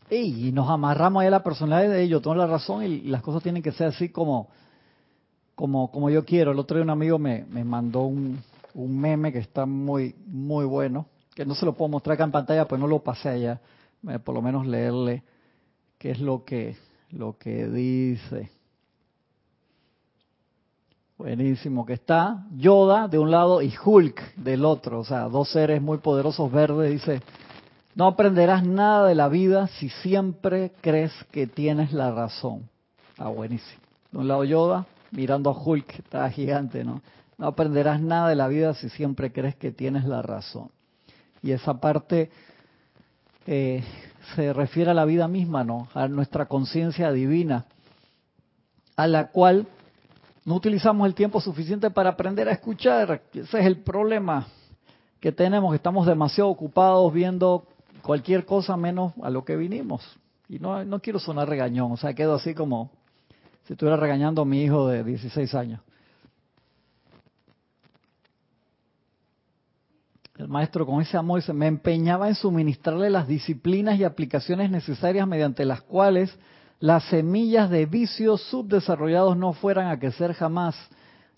[0.09, 3.43] Y nos amarramos ahí a la personalidad de ellos, tengo la razón y las cosas
[3.43, 4.47] tienen que ser así como,
[5.57, 6.51] como, yo quiero.
[6.51, 8.39] El otro día un amigo me, mandó un,
[8.75, 12.67] meme que está muy, muy bueno, que no se lo puedo mostrar acá en pantalla,
[12.67, 13.59] pues no lo pasé allá.
[14.23, 15.23] Por lo menos leerle
[15.97, 16.77] qué es lo que,
[17.09, 18.51] lo que dice.
[21.17, 25.81] Buenísimo, que está Yoda de un lado y Hulk del otro, o sea, dos seres
[25.81, 26.91] muy poderosos verdes.
[26.91, 27.23] Dice,
[27.95, 32.69] no aprenderás nada de la vida si siempre crees que tienes la razón.
[33.17, 33.81] Ah, buenísimo.
[34.11, 37.01] De un lado Yoda, mirando a Hulk, está gigante, ¿no?
[37.37, 40.69] No aprenderás nada de la vida si siempre crees que tienes la razón.
[41.43, 42.31] Y esa parte
[43.45, 43.83] eh,
[44.35, 45.87] se refiere a la vida misma, ¿no?
[45.93, 47.65] A nuestra conciencia divina,
[48.95, 49.67] a la cual
[50.45, 53.21] no utilizamos el tiempo suficiente para aprender a escuchar.
[53.33, 54.47] Ese es el problema
[55.19, 57.67] que tenemos, estamos demasiado ocupados viendo
[58.01, 60.03] cualquier cosa menos a lo que vinimos.
[60.49, 62.91] Y no, no quiero sonar regañón, o sea, quedo así como
[63.67, 65.81] si estuviera regañando a mi hijo de 16 años.
[70.37, 75.27] El maestro con ese amor dice, me empeñaba en suministrarle las disciplinas y aplicaciones necesarias
[75.27, 76.33] mediante las cuales
[76.79, 80.75] las semillas de vicios subdesarrollados no fueran a crecer jamás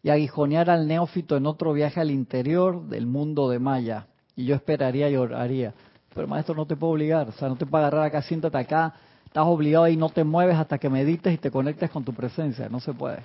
[0.03, 4.05] y aguijonear al neófito en otro viaje al interior del mundo de Maya.
[4.35, 5.73] Y yo esperaría y oraría.
[6.13, 8.93] Pero maestro, no te puedo obligar, o sea, no te puedo agarrar acá, siéntate acá,
[9.29, 12.67] estás obligado y no te mueves hasta que medites y te conectes con tu presencia.
[12.67, 13.23] No se puede.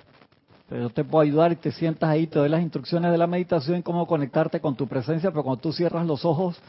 [0.69, 3.25] Pero yo te puedo ayudar y te sientas ahí, te doy las instrucciones de la
[3.25, 6.59] meditación, cómo conectarte con tu presencia, pero cuando tú cierras los ojos,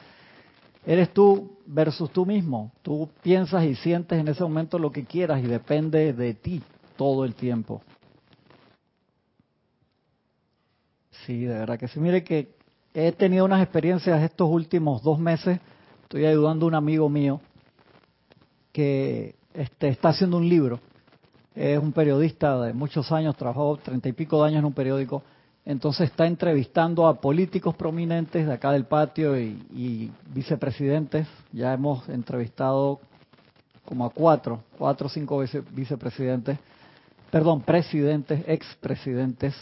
[0.87, 2.72] eres tú versus tú mismo.
[2.81, 6.62] Tú piensas y sientes en ese momento lo que quieras y depende de ti
[6.96, 7.83] todo el tiempo.
[11.27, 12.01] Sí, de verdad que sí.
[12.01, 12.55] Mire que
[12.94, 15.61] he tenido unas experiencias estos últimos dos meses.
[16.05, 17.40] Estoy ayudando a un amigo mío
[18.76, 20.80] que este, está haciendo un libro
[21.54, 25.22] es un periodista de muchos años, trabajó treinta y pico de años en un periódico,
[25.64, 31.26] entonces está entrevistando a políticos prominentes de acá del patio y, vicepresidentes.
[31.52, 33.00] Ya hemos entrevistado
[33.86, 36.58] como a cuatro, cuatro o cinco vicepresidentes,
[37.30, 39.54] perdón, presidentes, expresidentes.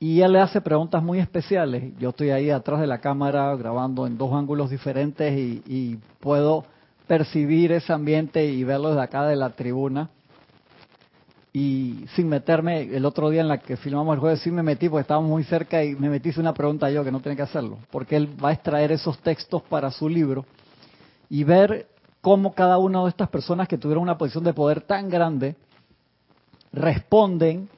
[0.00, 1.96] Y él le hace preguntas muy especiales.
[1.98, 6.64] Yo estoy ahí atrás de la cámara grabando en dos ángulos diferentes y puedo
[7.10, 10.10] percibir ese ambiente y verlo desde acá de la tribuna
[11.52, 14.88] y sin meterme, el otro día en la que filmamos el jueves sí me metí
[14.88, 17.78] porque estábamos muy cerca y me metí una pregunta yo que no tenía que hacerlo,
[17.90, 20.46] porque él va a extraer esos textos para su libro
[21.28, 21.88] y ver
[22.20, 25.56] cómo cada una de estas personas que tuvieron una posición de poder tan grande
[26.72, 27.68] responden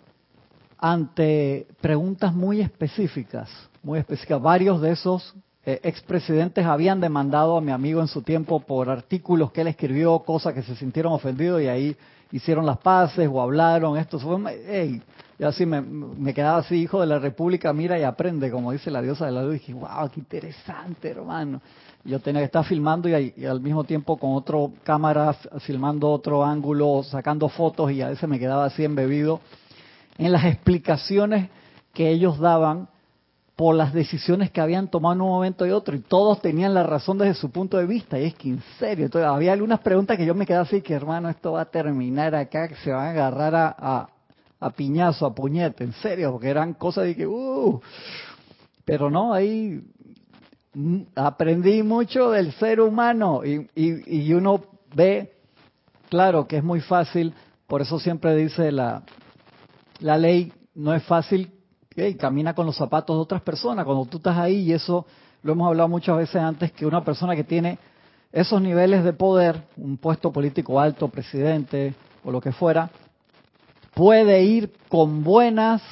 [0.76, 3.48] ante preguntas muy específicas,
[3.82, 4.42] muy específicas.
[4.42, 9.52] Varios de esos eh, expresidentes habían demandado a mi amigo en su tiempo por artículos
[9.52, 11.96] que él escribió, cosas que se sintieron ofendidos y ahí
[12.32, 15.00] hicieron las paces o hablaron, esto fue, hey,
[15.38, 19.02] yo así me, quedaba así, hijo de la República, mira y aprende, como dice la
[19.02, 21.60] diosa de la luz, y dije, wow, qué interesante, hermano.
[22.04, 27.02] Yo tenía que estar filmando y, al mismo tiempo con otro cámara filmando otro ángulo,
[27.04, 29.40] sacando fotos y a veces me quedaba así embebido
[30.18, 31.48] en las explicaciones
[31.92, 32.88] que ellos daban
[33.56, 36.82] por las decisiones que habían tomado en un momento y otro, y todos tenían la
[36.84, 40.16] razón desde su punto de vista, y es que en serio, entonces, había algunas preguntas
[40.16, 43.06] que yo me quedaba así, que hermano, esto va a terminar acá, que se van
[43.06, 44.08] a agarrar a,
[44.58, 47.80] a, piñazo, a puñete, en serio, porque eran cosas de que, uh,
[48.84, 49.82] pero no, ahí
[50.72, 55.34] mm, aprendí mucho del ser humano, y, y, y uno ve,
[56.08, 57.34] claro, que es muy fácil,
[57.66, 59.02] por eso siempre dice la,
[60.00, 61.52] la ley, no es fácil
[61.96, 63.84] y camina con los zapatos de otras personas.
[63.84, 65.06] Cuando tú estás ahí, y eso
[65.42, 67.78] lo hemos hablado muchas veces antes, que una persona que tiene
[68.32, 72.90] esos niveles de poder, un puesto político alto, presidente o lo que fuera,
[73.94, 75.82] puede ir con buenas,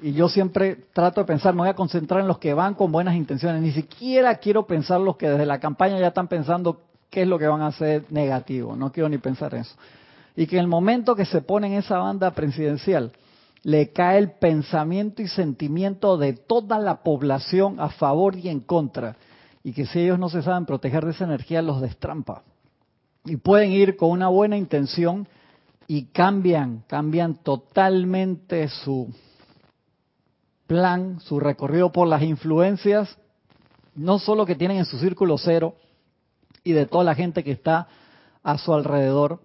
[0.00, 2.90] y yo siempre trato de pensar, me voy a concentrar en los que van con
[2.90, 7.22] buenas intenciones, ni siquiera quiero pensar los que desde la campaña ya están pensando qué
[7.22, 9.74] es lo que van a hacer negativo, no quiero ni pensar eso.
[10.36, 13.12] Y que en el momento que se pone en esa banda presidencial,
[13.62, 19.16] le cae el pensamiento y sentimiento de toda la población a favor y en contra.
[19.62, 22.42] Y que si ellos no se saben proteger de esa energía, los destrampa.
[23.24, 25.28] Y pueden ir con una buena intención
[25.86, 29.12] y cambian, cambian totalmente su
[30.66, 33.18] plan, su recorrido por las influencias,
[33.94, 35.74] no solo que tienen en su círculo cero
[36.62, 37.88] y de toda la gente que está
[38.42, 39.40] a su alrededor,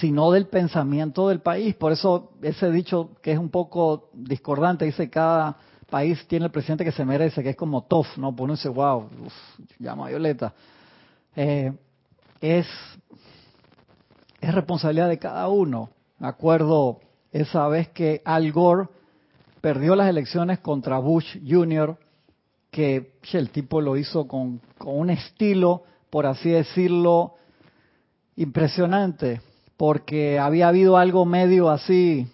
[0.00, 1.74] sino del pensamiento del país.
[1.74, 5.56] Por eso ese dicho que es un poco discordante, dice cada
[5.88, 8.34] país tiene el presidente que se merece, que es como tough, ¿no?
[8.34, 9.08] Pues uno dice, wow,
[9.78, 10.54] llama Violeta.
[11.34, 11.72] Eh,
[12.40, 12.66] es,
[14.40, 15.90] es responsabilidad de cada uno.
[16.18, 17.00] Me acuerdo
[17.32, 18.88] esa vez que Al Gore
[19.60, 21.98] perdió las elecciones contra Bush Jr.,
[22.70, 27.34] que el tipo lo hizo con un estilo, por así decirlo,
[28.36, 29.40] impresionante
[29.80, 32.26] porque había habido algo medio así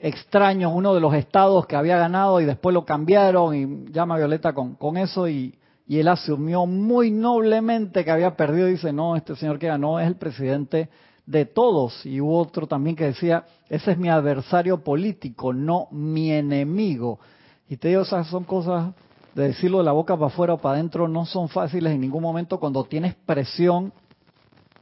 [0.00, 4.52] extraño, uno de los estados que había ganado y después lo cambiaron y llama Violeta
[4.52, 9.14] con, con eso y, y, él asumió muy noblemente que había perdido y dice, no,
[9.14, 10.88] este señor que ganó es el presidente
[11.24, 12.04] de todos.
[12.04, 17.20] Y hubo otro también que decía, ese es mi adversario político, no mi enemigo.
[17.68, 18.92] Y te digo, esas son cosas
[19.36, 22.24] de decirlo de la boca para afuera o para adentro, no son fáciles en ningún
[22.24, 23.92] momento cuando tienes presión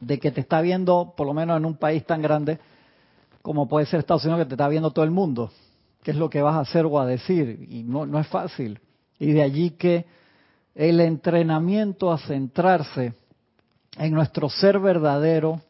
[0.01, 2.59] de que te está viendo, por lo menos en un país tan grande
[3.41, 5.51] como puede ser Estados Unidos, que te está viendo todo el mundo.
[6.03, 7.67] ¿Qué es lo que vas a hacer o a decir?
[7.69, 8.79] Y no, no es fácil.
[9.19, 10.05] Y de allí que
[10.75, 13.13] el entrenamiento a centrarse
[13.97, 15.61] en nuestro ser verdadero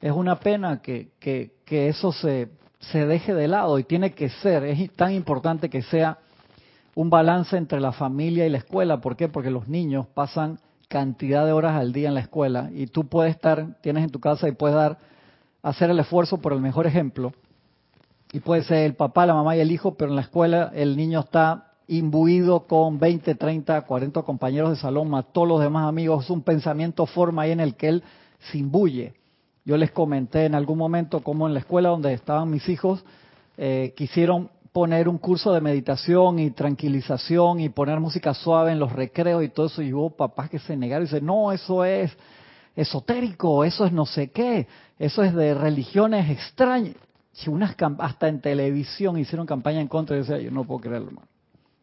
[0.00, 4.28] es una pena que, que, que eso se, se deje de lado y tiene que
[4.28, 6.18] ser, es tan importante que sea
[6.94, 9.00] un balance entre la familia y la escuela.
[9.00, 9.28] ¿Por qué?
[9.28, 10.58] Porque los niños pasan
[10.90, 14.18] cantidad de horas al día en la escuela y tú puedes estar, tienes en tu
[14.18, 14.98] casa y puedes dar,
[15.62, 17.32] hacer el esfuerzo por el mejor ejemplo.
[18.32, 20.96] Y puede ser el papá, la mamá y el hijo, pero en la escuela el
[20.96, 26.24] niño está imbuido con 20, 30, 40 compañeros de salón, más todos los demás amigos,
[26.24, 28.02] es un pensamiento forma ahí en el que él
[28.50, 29.14] se imbuye.
[29.64, 33.04] Yo les comenté en algún momento cómo en la escuela donde estaban mis hijos
[33.56, 38.92] eh, quisieron poner un curso de meditación y tranquilización y poner música suave en los
[38.92, 39.82] recreos y todo eso.
[39.82, 42.16] Y hubo papás que se negaron y dicen, no, eso es
[42.76, 44.66] esotérico, eso es no sé qué,
[44.98, 46.94] eso es de religiones extrañas.
[47.32, 51.08] Si unas hasta en televisión hicieron campaña en contra, y decía, yo no puedo creerlo,
[51.08, 51.28] hermano.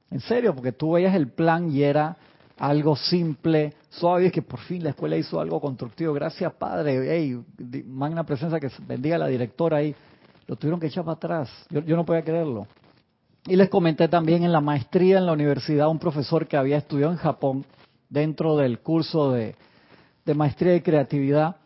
[0.10, 2.18] En serio, porque tú veías el plan y era
[2.58, 6.14] algo simple, suave, es que por fin la escuela hizo algo constructivo.
[6.14, 7.00] Gracias, Padre.
[7.10, 7.40] Hey,
[7.86, 9.96] magna presencia que bendiga a la directora ahí.
[10.48, 11.50] Lo tuvieron que echar para atrás.
[11.70, 12.68] Yo, yo no podía creerlo.
[13.46, 17.12] Y les comenté también en la maestría en la universidad un profesor que había estudiado
[17.12, 17.66] en Japón
[18.10, 19.56] dentro del curso de,
[20.36, 21.58] maestría de creatividad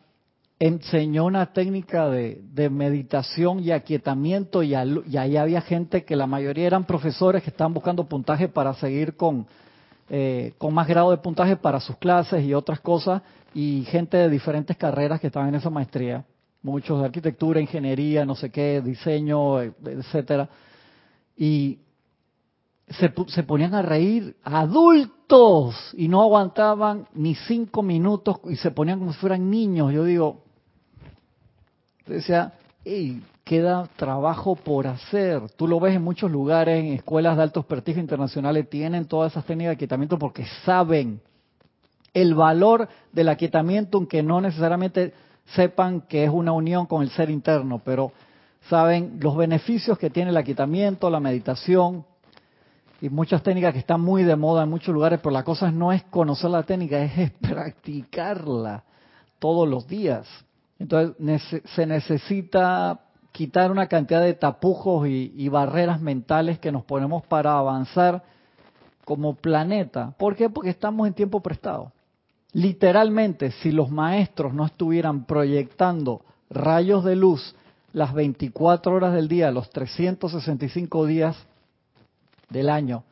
[0.59, 6.85] enseñó una técnica de, meditación y aquietamiento y, ahí había gente que la mayoría eran
[6.85, 9.47] profesores que estaban buscando puntaje para seguir con,
[10.09, 13.23] eh, con más grado de puntaje para sus clases y otras cosas
[13.55, 16.23] y gente de diferentes carreras que estaban en esa maestría,
[16.63, 20.49] muchos de arquitectura, ingeniería, no sé qué, diseño, etcétera.
[21.35, 21.79] Y
[22.87, 28.99] se, se ponían a reír adultos y no aguantaban ni cinco minutos y se ponían
[28.99, 29.93] como si fueran niños.
[29.93, 30.43] Yo digo,
[32.05, 35.49] decía, hey, queda trabajo por hacer.
[35.55, 39.45] Tú lo ves en muchos lugares, en escuelas de altos prestigio internacionales, tienen todas esas
[39.45, 41.21] técnicas de aquietamiento porque saben
[42.13, 45.13] el valor del aquietamiento, aunque no necesariamente
[45.55, 48.11] sepan que es una unión con el ser interno, pero
[48.69, 52.05] saben los beneficios que tiene el aquietamiento, la meditación
[53.01, 55.91] y muchas técnicas que están muy de moda en muchos lugares, pero la cosa no
[55.91, 58.83] es conocer la técnica, es practicarla
[59.39, 60.27] todos los días.
[60.77, 62.99] Entonces se necesita
[63.31, 68.23] quitar una cantidad de tapujos y, barreras mentales que nos ponemos para avanzar
[69.05, 70.13] como planeta.
[70.17, 70.49] ¿Por qué?
[70.49, 71.91] Porque estamos en tiempo prestado.
[72.53, 77.55] Literalmente, si los maestros no estuvieran proyectando rayos de luz
[77.93, 81.37] las 24 horas del día, los 365 días
[82.49, 83.03] del año,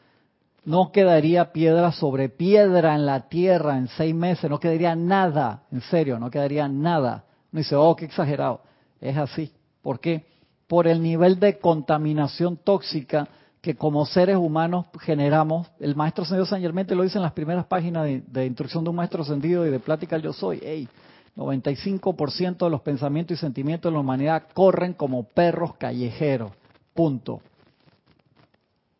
[0.65, 5.81] no quedaría piedra sobre piedra en la tierra en seis meses, no quedaría nada, en
[5.81, 7.23] serio, no quedaría nada.
[7.51, 8.61] No dice, oh, qué exagerado.
[9.01, 9.51] Es así.
[9.81, 10.25] ¿Por qué?
[10.67, 13.27] Por el nivel de contaminación tóxica
[13.61, 15.67] que como seres humanos generamos.
[15.79, 19.23] El maestro Ascendido San lo dice en las primeras páginas de, instrucción de un maestro
[19.23, 20.59] ascendido y de plática yo soy.
[20.63, 20.87] Hey,
[21.35, 26.51] 95% de los pensamientos y sentimientos de la humanidad corren como perros callejeros.
[26.93, 27.41] Punto.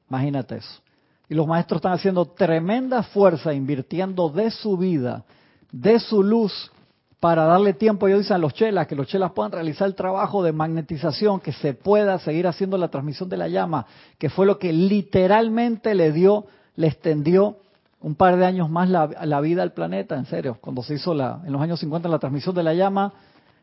[0.10, 0.82] Imagínate eso.
[1.28, 5.24] Y los maestros están haciendo tremenda fuerza, invirtiendo de su vida,
[5.72, 6.72] de su luz,
[7.19, 10.41] para darle tiempo, ellos dicen a los chelas, que los chelas puedan realizar el trabajo
[10.41, 13.86] de magnetización, que se pueda seguir haciendo la transmisión de la llama,
[14.17, 17.58] que fue lo que literalmente le dio, le extendió
[18.01, 20.58] un par de años más la, vida al planeta, en serio.
[20.62, 23.12] Cuando se hizo la, en los años 50 la transmisión de la llama,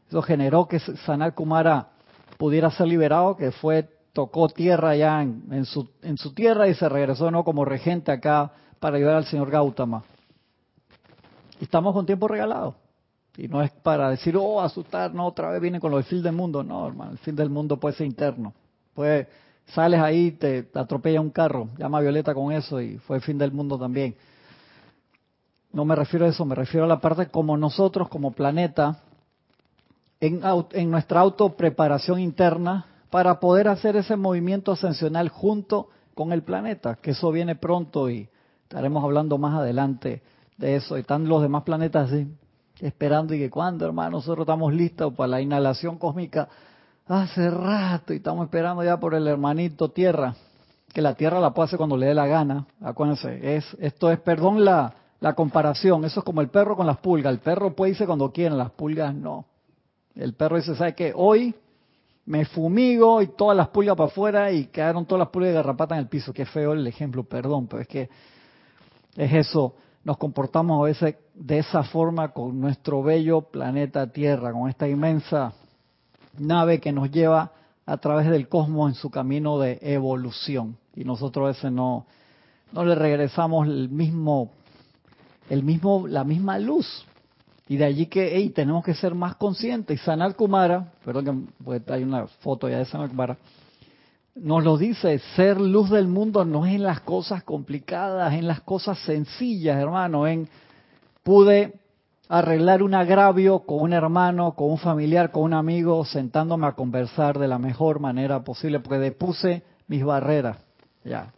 [0.07, 1.89] eso generó que Sanal Kumara
[2.37, 6.91] pudiera ser liberado, que fue, tocó tierra ya en, su, en su tierra y se
[6.91, 7.43] regresó ¿no?
[7.43, 10.05] como regente acá para ayudar al señor Gautama.
[11.59, 12.86] Estamos con tiempo regalado.
[13.37, 16.23] Y no es para decir, oh, asustar, no, otra vez viene con lo del fin
[16.23, 16.63] del mundo.
[16.63, 18.55] No, hermano, el fin del mundo puede ser interno.
[18.95, 19.29] Puede,
[19.67, 23.53] sales ahí, te, atropella un carro, llama Violeta con eso y fue el fin del
[23.53, 24.15] mundo también.
[25.73, 29.03] No me refiero a eso, me refiero a la parte como nosotros, como planeta,
[30.21, 30.41] en,
[30.73, 37.11] en nuestra autopreparación interna para poder hacer ese movimiento ascensional junto con el planeta, que
[37.11, 38.29] eso viene pronto y
[38.63, 40.23] estaremos hablando más adelante
[40.57, 40.97] de eso.
[40.97, 42.27] Y están los demás planetas así,
[42.81, 46.49] esperando y que cuando, hermano, nosotros estamos listos para la inhalación cósmica
[47.07, 50.35] hace rato y estamos esperando ya por el hermanito Tierra,
[50.93, 52.67] que la Tierra la puede hacer cuando le dé la gana.
[52.81, 56.99] Acuérdense, es, esto es, perdón la, la comparación, eso es como el perro con las
[56.99, 57.33] pulgas.
[57.33, 59.47] El perro puede irse cuando quiera, las pulgas no.
[60.15, 61.13] El perro dice, ¿sabe qué?
[61.15, 61.55] Hoy
[62.25, 65.95] me fumigo y todas las pulgas para afuera y quedaron todas las pulgas de garrapata
[65.95, 66.33] en el piso.
[66.33, 68.09] Qué feo el ejemplo, perdón, pero es que
[69.17, 69.75] es eso
[70.07, 75.53] nos comportamos a veces de esa forma con nuestro bello planeta Tierra, con esta inmensa
[76.39, 77.51] nave que nos lleva
[77.85, 80.77] a través del cosmos en su camino de evolución.
[80.95, 82.07] Y nosotros a veces no,
[82.71, 84.53] no le regresamos el mismo,
[85.51, 87.05] el mismo, la misma luz.
[87.67, 90.01] Y de allí que hey, tenemos que ser más conscientes.
[90.01, 93.37] Y Sanal Kumara, perdón que pues, hay una foto ya de Sanal Kumara,
[94.37, 98.61] nos lo dice, ser luz del mundo no es en las cosas complicadas, en las
[98.61, 100.49] cosas sencillas, hermano, en
[101.23, 101.81] pude
[102.29, 107.39] arreglar un agravio con un hermano, con un familiar, con un amigo, sentándome a conversar
[107.39, 110.59] de la mejor manera posible, porque depuse mis barreras.
[111.05, 111.33] Ya,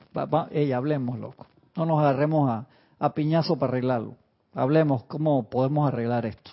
[0.51, 1.47] ella, hablemos, loco.
[1.77, 2.67] No nos agarremos a,
[2.99, 4.17] a piñazo para arreglarlo.
[4.55, 6.51] Hablemos cómo podemos arreglar esto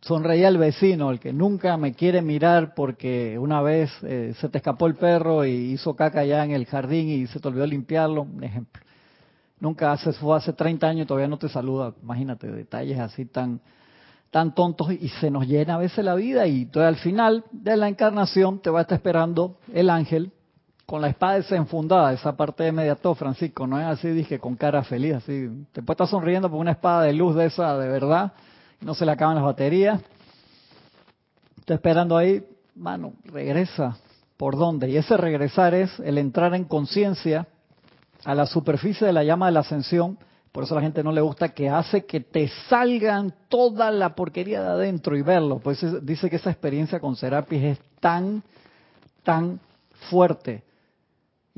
[0.00, 4.58] sonreía el vecino, el que nunca me quiere mirar porque una vez eh, se te
[4.58, 8.22] escapó el perro y hizo caca allá en el jardín y se te olvidó limpiarlo,
[8.22, 8.82] un ejemplo.
[9.60, 13.60] Nunca hace, fue hace 30 años y todavía no te saluda, imagínate, detalles así tan,
[14.30, 17.88] tan tontos y se nos llena a veces la vida y al final de la
[17.88, 20.32] encarnación te va a estar esperando el ángel
[20.86, 24.82] con la espada desenfundada, esa parte de mediato, Francisco, no es así, dije, con cara
[24.84, 25.46] feliz, así.
[25.72, 28.32] Te puede estar sonriendo por una espada de luz de esa, de verdad,
[28.80, 30.00] no se le acaban las baterías.
[31.58, 33.98] Está esperando ahí, mano, regresa.
[34.36, 34.88] ¿Por dónde?
[34.88, 37.48] Y ese regresar es el entrar en conciencia
[38.24, 40.18] a la superficie de la llama de la ascensión.
[40.52, 44.14] Por eso a la gente no le gusta que hace que te salgan toda la
[44.14, 45.58] porquería de adentro y verlo.
[45.58, 48.42] Pues dice que esa experiencia con Serapis es tan,
[49.24, 49.60] tan
[50.08, 50.62] fuerte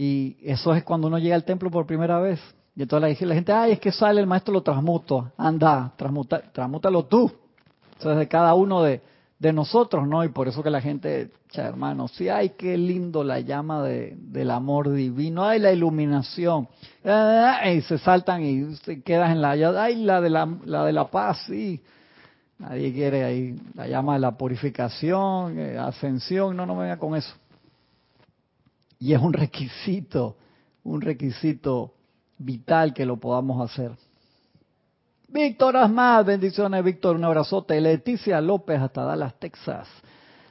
[0.03, 2.41] y eso es cuando uno llega al templo por primera vez.
[2.77, 5.33] Y entonces la gente, ay, es que sale el maestro lo transmuto.
[5.37, 7.31] Anda, transmuta, transmútalo tú.
[7.99, 9.03] Eso es de cada uno de,
[9.53, 10.23] nosotros, ¿no?
[10.23, 14.15] Y por eso que la gente, cha, hermano, sí, ay, qué lindo la llama de,
[14.17, 16.69] del amor divino, ay, la iluminación.
[17.03, 21.11] Y se saltan y se quedan en la, ay, la de la, la de la
[21.11, 21.83] paz, sí.
[22.59, 27.17] Nadie quiere ahí la llama de la purificación, eh, ascensión, no, no me venga con
[27.17, 27.35] eso.
[28.99, 30.37] Y es un requisito,
[30.85, 31.95] un requisito
[32.41, 33.93] vital que lo podamos hacer.
[35.29, 37.81] Víctor Asmad, bendiciones Víctor, un abrazote.
[37.81, 39.87] Leticia López hasta Dallas, Texas.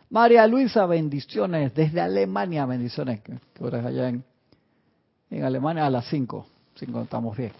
[0.09, 3.21] María Luisa, bendiciones desde Alemania, bendiciones.
[3.21, 4.23] ¿Qué hora es allá en,
[5.29, 5.85] en Alemania?
[5.85, 7.51] A las 5, 5 estamos bien.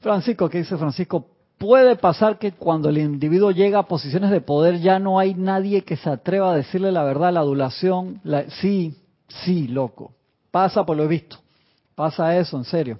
[0.00, 1.28] Francisco, ¿qué dice Francisco?
[1.58, 5.82] Puede pasar que cuando el individuo llega a posiciones de poder ya no hay nadie
[5.82, 8.20] que se atreva a decirle la verdad, la adulación.
[8.24, 8.48] La...
[8.50, 8.96] Sí,
[9.28, 10.12] sí, loco.
[10.50, 11.38] Pasa, por lo visto.
[12.00, 12.98] Pasa eso, en serio.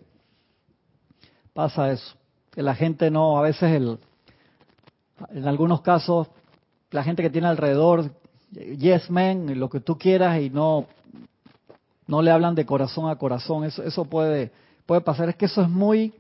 [1.55, 2.15] Pasa eso.
[2.51, 3.99] Que la gente no, a veces el,
[5.31, 6.29] en algunos casos,
[6.91, 8.11] la gente que tiene alrededor,
[8.53, 10.85] yes men, lo que tú quieras y no,
[12.09, 13.65] no le hablan de corazón a corazón.
[13.65, 14.53] Eso, eso puede,
[14.85, 15.31] puede pasar.
[15.31, 16.13] Es que eso es muy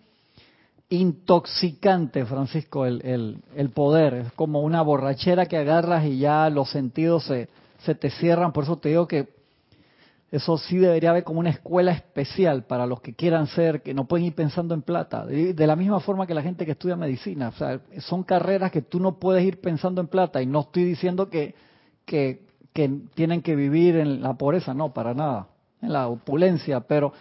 [0.88, 4.14] intoxicante, Francisco, el, el, poder.
[4.14, 7.50] Es como una borrachera que agarras y ya los sentidos se,
[7.80, 8.54] se te cierran.
[8.54, 9.39] Por eso te digo que
[10.30, 14.06] eso sí debería haber como una escuela especial para los que quieran ser, que no
[14.06, 15.26] pueden ir pensando en plata.
[15.26, 17.48] De, la misma forma que la gente que estudia medicina.
[17.48, 20.40] O sea, son carreras que tú no puedes ir pensando en plata.
[20.40, 21.56] Y no estoy diciendo que,
[22.04, 22.48] que,
[23.14, 25.48] tienen que vivir en la pobreza, no, para nada.
[25.82, 27.12] En la opulencia, pero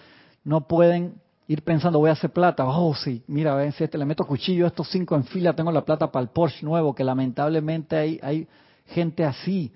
[0.44, 1.16] no pueden
[1.48, 4.68] ir pensando, voy a hacer plata, oh sí, mira, ven, si este, le meto cuchillo
[4.68, 8.48] estos cinco en fila, tengo la plata para el Porsche nuevo, que lamentablemente hay, hay
[8.86, 9.74] gente así.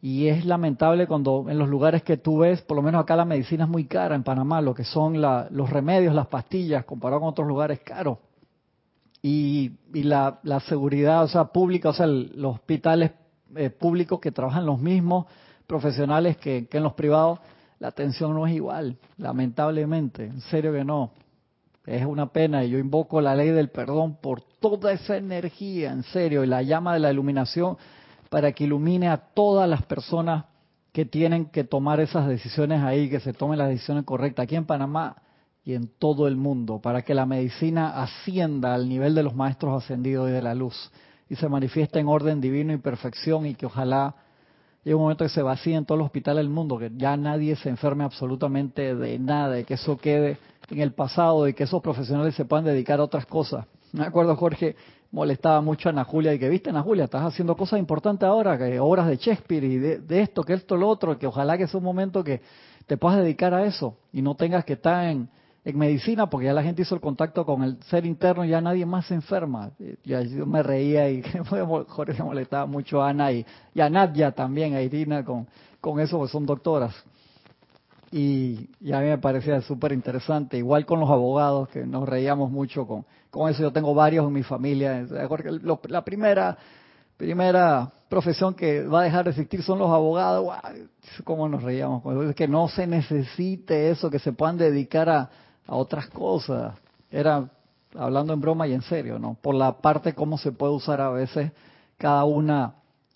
[0.00, 3.24] Y es lamentable cuando en los lugares que tú ves, por lo menos acá la
[3.24, 7.30] medicina es muy cara en Panamá, lo que son los remedios, las pastillas, comparado con
[7.30, 8.18] otros lugares caros.
[9.20, 13.10] Y, y la, la, seguridad, o sea, pública, o sea, los hospitales
[13.56, 15.26] eh, públicos que trabajan los mismos
[15.66, 17.40] profesionales que, que en los privados,
[17.80, 21.10] la atención no es igual, lamentablemente, en serio que no.
[21.84, 26.04] Es una pena y yo invoco la ley del perdón por toda esa energía, en
[26.04, 27.76] serio, y la llama de la iluminación
[28.30, 30.44] para que ilumine a todas las personas
[30.92, 34.64] que tienen que tomar esas decisiones ahí, que se tomen las decisiones correctas aquí en
[34.64, 35.16] Panamá
[35.64, 39.82] y en todo el mundo, para que la medicina ascienda al nivel de los maestros
[39.82, 40.90] ascendidos y de la luz
[41.28, 44.14] y se manifieste en orden divino y perfección y que ojalá
[44.84, 47.56] llega un momento que se vacíe en todos los hospitales del mundo, que ya nadie
[47.56, 50.38] se enferme absolutamente de nada, y que eso quede
[50.70, 53.66] en el pasado y que esos profesionales se puedan dedicar a otras cosas.
[53.92, 54.76] Me acuerdo, Jorge,
[55.10, 58.58] molestaba mucho a Ana Julia y que, viste, Ana Julia, estás haciendo cosas importantes ahora,
[58.58, 61.78] que obras de Shakespeare y de, esto, que esto, lo otro, que ojalá que sea
[61.78, 62.40] un momento que
[62.86, 65.28] te puedas dedicar a eso y no tengas que estar en,
[65.74, 68.86] medicina, porque ya la gente hizo el contacto con el ser interno y ya nadie
[68.86, 69.70] más se enferma.
[70.02, 71.22] Yo, yo me reía y
[71.88, 73.44] Jorge molestaba mucho a Ana y,
[73.78, 75.46] a Nadia también, a Irina, con,
[75.78, 76.94] con eso, porque son doctoras.
[78.10, 82.86] Y, a mí me parecía súper interesante, igual con los abogados, que nos reíamos mucho
[82.86, 83.62] con, con eso.
[83.62, 85.06] Yo tengo varios en mi familia.
[85.88, 86.56] la primera,
[87.16, 90.46] primera profesión que va a dejar de existir son los abogados.
[91.24, 92.30] ¿Cómo nos reíamos con eso?
[92.30, 95.30] Es que no se necesite eso, que se puedan dedicar a,
[95.66, 96.74] a otras cosas.
[97.10, 97.48] Era
[97.94, 99.36] hablando en broma y en serio, ¿no?
[99.40, 101.52] Por la parte cómo se puede usar a veces
[101.96, 102.74] cada una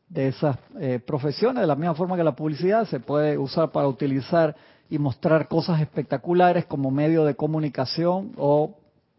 [0.09, 3.88] de esas eh, profesiones, de la misma forma que la publicidad se puede usar para
[3.88, 4.55] utilizar
[4.93, 8.76] y mostrar cosas espectaculares como medio de comunicación o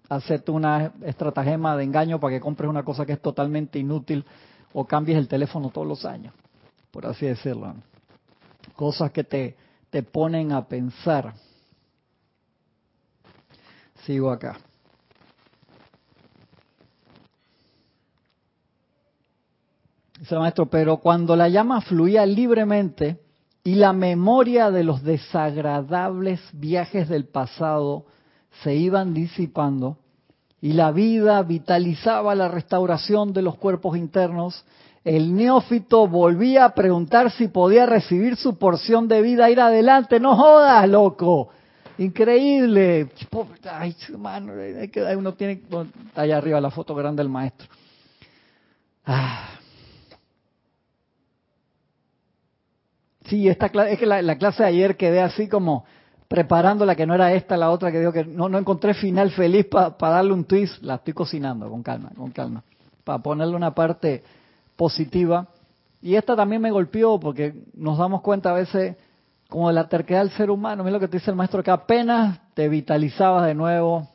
[0.08, 4.24] hacerte una estratagema de engaño para que compres una cosa que es totalmente inútil
[4.72, 6.32] o cambies el teléfono todos los años,
[6.92, 7.74] por así decirlo.
[8.76, 9.58] Cosas que te,
[9.90, 11.34] te ponen a pensar.
[14.06, 14.60] Sigo acá.
[20.20, 23.23] Dice el maestro, pero cuando la llama fluía libremente
[23.64, 28.06] y la memoria de los desagradables viajes del pasado
[28.62, 29.98] se iban disipando
[30.62, 34.64] y la vida vitalizaba la restauración de los cuerpos internos,
[35.04, 40.38] el neófito volvía a preguntar si podía recibir su porción de vida, ir adelante, no
[40.38, 41.50] jodas, loco.
[41.98, 43.10] Increíble.
[43.70, 44.54] Ay, hermano,
[45.18, 45.62] uno tiene
[46.16, 47.68] allá arriba la foto grande del maestro.
[49.06, 49.60] Ah.
[53.26, 55.86] Sí, esta es que la, clase de ayer quedé así como
[56.28, 59.66] preparándola, que no era esta, la otra, que digo que no, no encontré final feliz
[59.68, 60.82] para darle un twist.
[60.82, 62.64] La estoy cocinando con calma, con calma.
[63.04, 64.24] Para ponerle una parte
[64.76, 65.48] positiva.
[66.02, 68.98] Y esta también me golpeó porque nos damos cuenta a veces
[69.48, 70.84] como de la terquedad del ser humano.
[70.84, 74.10] Mira lo que te dice el maestro, que apenas te vitalizabas de nuevo,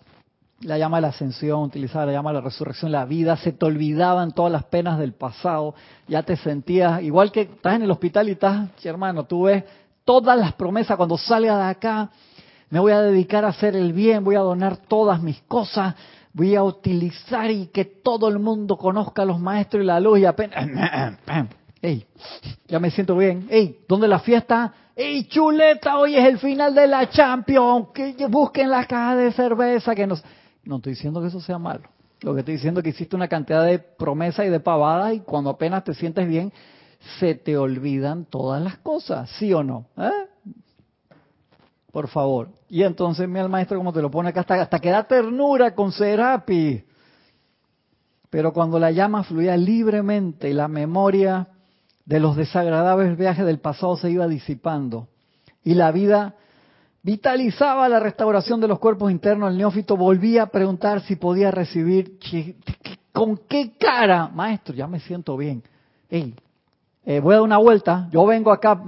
[0.60, 3.64] la llama de la ascensión, utilizaba la llama de la resurrección, la vida, se te
[3.64, 5.74] olvidaban todas las penas del pasado,
[6.08, 9.64] ya te sentías, igual que estás en el hospital y estás, hermano, tú ves
[10.04, 12.10] todas las promesas cuando salgas de acá,
[12.70, 15.94] me voy a dedicar a hacer el bien, voy a donar todas mis cosas,
[16.32, 20.18] voy a utilizar y que todo el mundo conozca a los maestros y la luz
[20.18, 20.68] y apenas,
[21.82, 22.04] ey,
[22.66, 24.72] ya me siento bien, ey, ¿dónde la fiesta?
[25.00, 25.96] ¡Ey, chuleta!
[25.96, 27.90] Hoy es el final de la Champions.
[27.94, 30.24] Que busquen la caja de cerveza que nos.
[30.68, 31.88] No estoy diciendo que eso sea malo.
[32.20, 35.20] Lo que estoy diciendo es que hiciste una cantidad de promesas y de pavadas y
[35.20, 36.52] cuando apenas te sientes bien,
[37.18, 39.86] se te olvidan todas las cosas, ¿sí o no?
[39.96, 40.10] ¿Eh?
[41.90, 42.50] Por favor.
[42.68, 45.74] Y entonces, mira el maestro como te lo pone acá, hasta, hasta que da ternura
[45.74, 46.84] con Serapi.
[48.28, 51.48] Pero cuando la llama fluía libremente y la memoria
[52.04, 55.08] de los desagradables viajes del pasado se iba disipando
[55.64, 56.34] y la vida
[57.08, 62.18] vitalizaba la restauración de los cuerpos internos, el neófito volvía a preguntar si podía recibir,
[63.14, 64.28] ¿con qué cara?
[64.28, 65.62] Maestro, ya me siento bien.
[66.10, 66.34] Hey,
[67.06, 68.82] eh, voy a dar una vuelta, yo vengo acá.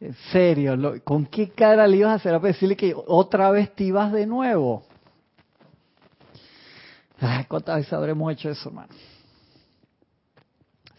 [0.00, 0.74] En serio,
[1.04, 2.34] ¿con qué cara le ibas a hacer?
[2.34, 4.84] A decirle que otra vez te ibas de nuevo.
[7.48, 8.94] ¿Cuántas veces habremos hecho eso, hermano?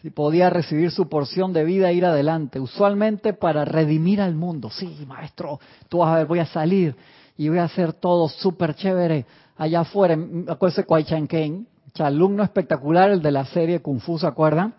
[0.02, 4.70] Si podía recibir su porción de vida e ir adelante, usualmente para redimir al mundo.
[4.70, 6.96] Sí, maestro, tú vas a ver, voy a salir
[7.36, 9.26] y voy a hacer todo súper chévere
[9.56, 10.16] allá afuera.
[10.48, 11.66] Acuérdense, Kwai Chan Ken,
[11.98, 14.74] alumno espectacular, el de la serie Kung ¿se acuerdan?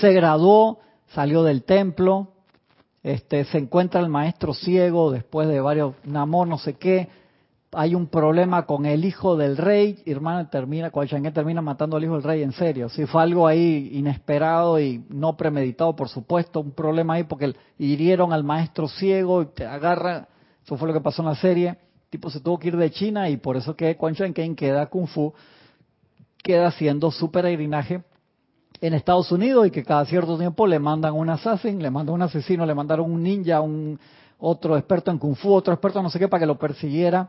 [0.00, 2.32] Se graduó, salió del templo,
[3.02, 7.08] este, se encuentra el maestro ciego después de varios, Namor, no sé qué,
[7.76, 12.14] hay un problema con el hijo del rey, hermano, termina, Coachangué termina matando al hijo
[12.14, 12.88] del rey, en serio.
[12.88, 18.32] Si fue algo ahí inesperado y no premeditado, por supuesto, un problema ahí porque hirieron
[18.32, 20.28] al maestro ciego y te agarra,
[20.64, 21.76] eso fue lo que pasó en la serie.
[22.10, 24.14] Tipo se tuvo que ir de China y por eso que Quan
[24.54, 25.32] queda Kung Fu,
[26.42, 28.02] queda haciendo su peregrinaje
[28.80, 32.22] en Estados Unidos y que cada cierto tiempo le mandan un assassin, le mandan un
[32.22, 33.98] asesino, le mandaron un ninja, un
[34.38, 37.28] otro experto en Kung Fu, otro experto no sé qué para que lo persiguiera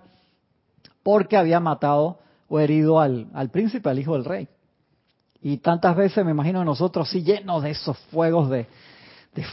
[1.06, 4.48] porque había matado o herido al, príncipe, al hijo del rey.
[5.40, 8.66] Y tantas veces me imagino a nosotros sí llenos de esos fuegos de,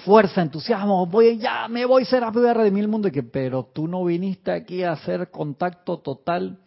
[0.03, 3.87] fuerza, entusiasmo, voy ya, me voy a ser a redimir el mundo, y pero tú
[3.87, 6.59] no viniste aquí a hacer contacto total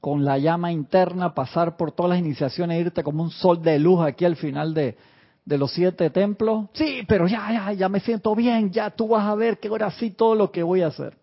[0.00, 4.04] con la llama interna, pasar por todas las iniciaciones, irte como un sol de luz
[4.04, 4.96] aquí al final de,
[5.44, 6.66] de los siete templos.
[6.72, 9.92] Sí, pero ya, ya, ya me siento bien, ya tú vas a ver que ahora
[9.92, 11.16] sí todo lo que voy a hacer.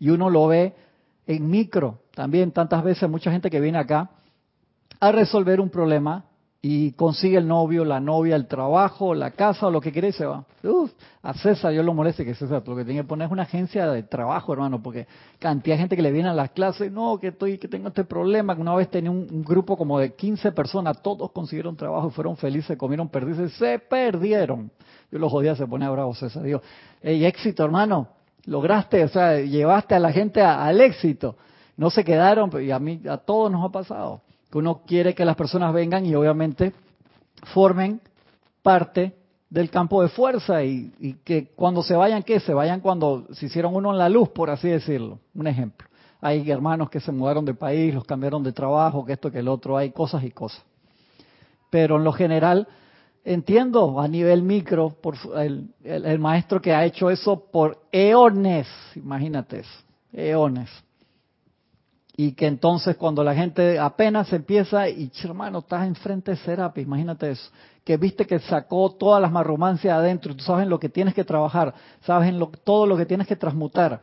[0.00, 0.74] Y uno lo ve
[1.28, 4.10] en micro, también tantas veces mucha gente que viene acá
[5.00, 6.24] a resolver un problema
[6.64, 10.12] y consigue el novio, la novia, el trabajo, la casa o lo que quiere y
[10.12, 10.44] se va.
[10.62, 13.42] Uf, a César yo lo moleste que César lo que tiene que poner es una
[13.42, 15.08] agencia de trabajo, hermano, porque
[15.40, 18.04] cantidad de gente que le viene a las clases, no, que estoy, que tengo este
[18.04, 22.10] problema, que una vez tenía un, grupo como de 15 personas, todos consiguieron trabajo y
[22.12, 24.70] fueron felices, comieron perdices, se perdieron.
[25.10, 26.62] Yo los jodía, se pone bravo César, digo,
[27.02, 28.06] hey, éxito hermano,
[28.44, 31.34] lograste, o sea, llevaste a la gente al éxito
[31.76, 34.20] no se quedaron, y a mí, a todos nos ha pasado,
[34.50, 36.72] que uno quiere que las personas vengan y obviamente
[37.54, 38.00] formen
[38.62, 39.16] parte
[39.48, 42.40] del campo de fuerza y, que cuando se vayan, ¿qué?
[42.40, 45.18] Se vayan cuando se hicieron uno en la luz, por así decirlo.
[45.34, 45.88] Un ejemplo.
[46.20, 49.48] Hay hermanos que se mudaron de país, los cambiaron de trabajo, que esto, que el
[49.48, 50.62] otro, hay cosas y cosas.
[51.70, 52.68] Pero en lo general,
[53.24, 59.60] entiendo a nivel micro, por el, el maestro que ha hecho eso por eones, imagínate
[59.60, 60.70] eso, eones
[62.16, 67.30] y que entonces cuando la gente apenas empieza y hermano estás enfrente de Serapis, imagínate
[67.30, 67.50] eso,
[67.84, 71.24] que viste que sacó todas las marrumancias adentro, tú sabes en lo que tienes que
[71.24, 74.02] trabajar, sabes en lo, todo lo que tienes que transmutar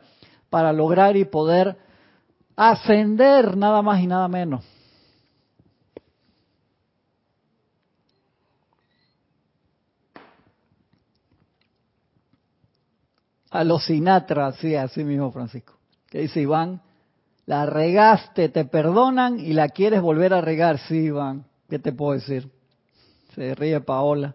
[0.50, 1.76] para lograr y poder
[2.56, 4.64] ascender nada más y nada menos.
[13.52, 15.74] A los Sinatra, sí, así mismo Francisco,
[16.08, 16.80] que dice Iván,
[17.46, 20.78] La regaste, te perdonan y la quieres volver a regar.
[20.78, 22.48] Sí, Iván, ¿qué te puedo decir?
[23.34, 24.34] Se ríe Paola.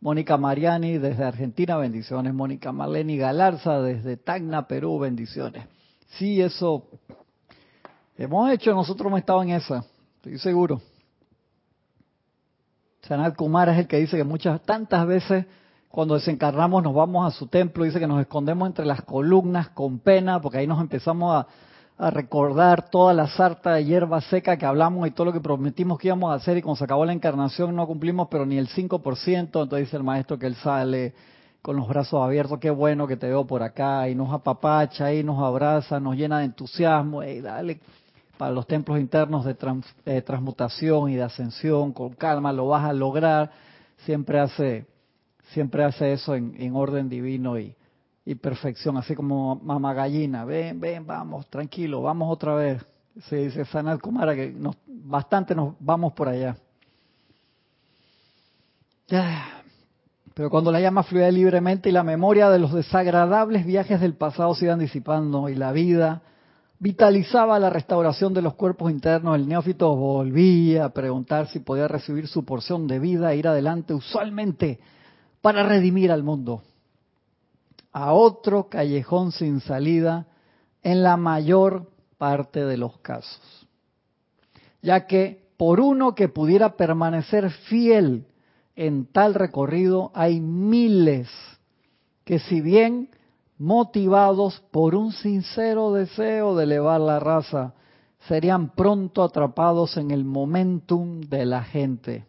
[0.00, 2.32] Mónica Mariani desde Argentina, bendiciones.
[2.32, 5.64] Mónica Marleni Galarza desde Tacna, Perú, bendiciones.
[6.18, 6.88] Sí, eso
[8.16, 9.84] hemos hecho, nosotros hemos estado en esa,
[10.16, 10.80] estoy seguro.
[13.02, 15.46] Sanat Kumar es el que dice que muchas, tantas veces
[15.88, 19.98] cuando desencarnamos nos vamos a su templo, dice que nos escondemos entre las columnas con
[19.98, 21.46] pena, porque ahí nos empezamos a,
[22.00, 25.98] a recordar toda la sarta de hierba seca que hablamos y todo lo que prometimos
[25.98, 28.68] que íbamos a hacer y cuando se acabó la encarnación no cumplimos pero ni el
[28.68, 31.12] 5%, entonces dice el maestro que él sale
[31.60, 35.22] con los brazos abiertos, qué bueno que te veo por acá, y nos apapacha, y
[35.22, 37.80] nos abraza, nos llena de entusiasmo, y dale
[38.38, 43.50] para los templos internos de, transmutación y de ascensión, con calma lo vas a lograr,
[44.06, 44.86] siempre hace,
[45.52, 47.76] siempre hace eso en orden divino y,
[48.30, 52.80] y perfección, así como mamá gallina, ven, ven, vamos, tranquilo, vamos otra vez.
[53.22, 56.56] Se dice Sanat Kumara que nos, bastante nos vamos por allá.
[60.32, 64.54] Pero cuando la llama fluía libremente y la memoria de los desagradables viajes del pasado
[64.54, 66.22] se iban disipando y la vida
[66.78, 72.28] vitalizaba la restauración de los cuerpos internos, el neófito volvía a preguntar si podía recibir
[72.28, 74.78] su porción de vida e ir adelante usualmente
[75.40, 76.62] para redimir al mundo
[77.92, 80.26] a otro callejón sin salida
[80.82, 83.66] en la mayor parte de los casos.
[84.82, 88.26] Ya que por uno que pudiera permanecer fiel
[88.76, 91.28] en tal recorrido, hay miles
[92.24, 93.10] que si bien
[93.58, 97.74] motivados por un sincero deseo de elevar la raza,
[98.26, 102.26] serían pronto atrapados en el momentum de la gente.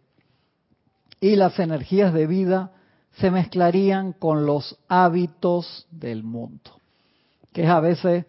[1.20, 2.72] Y las energías de vida
[3.18, 6.70] se mezclarían con los hábitos del mundo.
[7.52, 8.24] Que es a veces,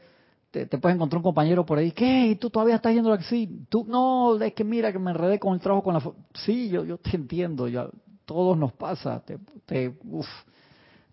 [0.51, 2.27] te, puedes encontrar un compañero por ahí, ¿qué?
[2.27, 3.65] ¿Y tú todavía estás yendo así?
[3.69, 6.01] Tú, no, es que mira que me enredé con el trabajo con la...
[6.33, 7.87] Sí, yo, yo te entiendo, ya,
[8.25, 9.93] todos nos pasa, te, te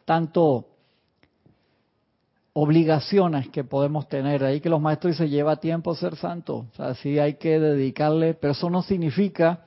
[0.04, 0.66] tanto
[2.52, 4.44] obligaciones que podemos tener.
[4.44, 6.66] Ahí que los maestros dicen, lleva tiempo ser santo.
[6.72, 9.64] O sea, sí hay que dedicarle, pero eso no significa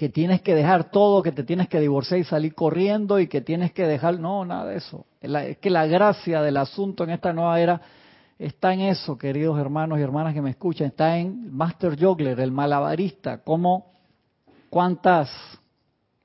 [0.00, 3.42] que tienes que dejar todo, que te tienes que divorciar y salir corriendo y que
[3.42, 5.04] tienes que dejar, no, nada de eso.
[5.20, 7.82] Es que la gracia del asunto en esta nueva era
[8.38, 12.50] está en eso, queridos hermanos y hermanas que me escuchan, está en Master Juggler, el
[12.50, 13.88] malabarista, como
[14.70, 15.28] cuántas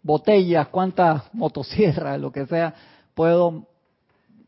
[0.01, 2.73] botellas, cuántas motosierras, lo que sea,
[3.13, 3.67] puedo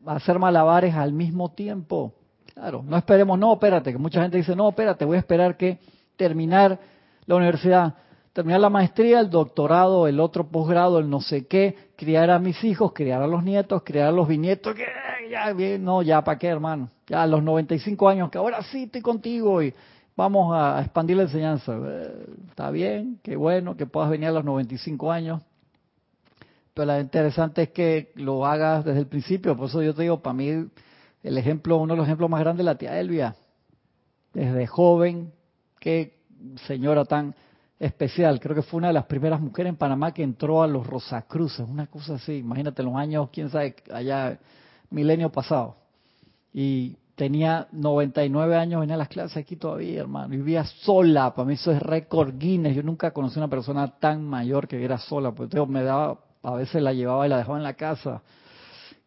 [0.06, 2.14] hacer malabares al mismo tiempo.
[2.54, 5.80] Claro, no esperemos, no, espérate, que mucha gente dice, no, espérate, voy a esperar que
[6.16, 6.80] terminar
[7.26, 8.07] la universidad
[8.38, 12.64] terminar la maestría, el doctorado, el otro posgrado, el no sé qué, criar a mis
[12.64, 14.86] hijos, criar a los nietos, criar a los bisnietos, que
[15.32, 16.92] ya bien, no, ya para qué, hermano.
[17.08, 19.74] Ya a los 95 años, que ahora sí estoy contigo y
[20.16, 21.80] vamos a expandir la enseñanza.
[21.84, 25.42] Eh, está bien, qué bueno que puedas venir a los 95 años.
[26.76, 29.58] Pero lo interesante es que lo hagas desde el principio.
[29.58, 30.64] Por eso yo te digo, para mí,
[31.24, 33.36] el ejemplo, uno de los ejemplos más grandes es la tía Elvia.
[34.32, 35.32] Desde joven,
[35.80, 36.20] qué
[36.68, 37.34] señora tan
[37.80, 38.40] especial.
[38.40, 41.68] Creo que fue una de las primeras mujeres en Panamá que entró a los Rosacruces,
[41.68, 42.38] una cosa así.
[42.38, 44.40] Imagínate los años, quién sabe, allá,
[44.90, 45.76] milenio pasado.
[46.54, 50.30] Y tenía 99 años, venía a las clases aquí todavía, hermano.
[50.30, 52.76] Vivía sola, para mí eso es récord Guinness.
[52.76, 56.82] Yo nunca conocí una persona tan mayor que viviera sola, porque me daba, a veces
[56.82, 58.22] la llevaba y la dejaba en la casa.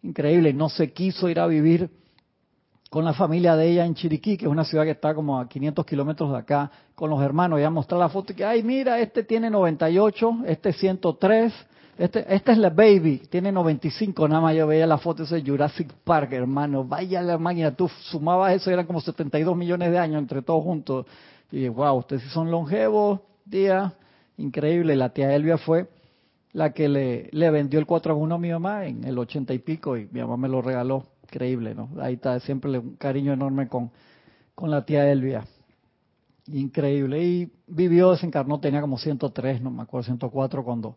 [0.03, 1.91] Increíble, no se quiso ir a vivir
[2.91, 5.49] con la familia de ella en Chiriquí, que es una ciudad que está como a
[5.49, 7.61] 500 kilómetros de acá, con los hermanos.
[7.61, 11.55] Ya mostrar la foto y que, ay, mira, este tiene 98, este 103,
[11.97, 15.93] este, esta es la baby, tiene 95, nada más yo veía la foto de Jurassic
[16.03, 16.82] Park, hermano.
[16.82, 21.07] Vaya la máquina, tú sumabas eso, eran como 72 millones de años entre todos juntos.
[21.53, 23.95] Y wow, ustedes son longevos, tía,
[24.36, 24.97] increíble.
[24.97, 25.88] La tía Elvia fue
[26.53, 29.55] la que le, le vendió el 4 a 1 a mi mamá en el 80
[29.55, 31.91] y pico y mi mamá me lo regaló increíble, ¿no?
[32.01, 33.91] Ahí está siempre un cariño enorme con,
[34.55, 35.45] con la tía Elvia.
[36.49, 37.22] Increíble.
[37.22, 40.97] Y vivió, desencarnó, tenía como 103, no me acuerdo, 104 cuando,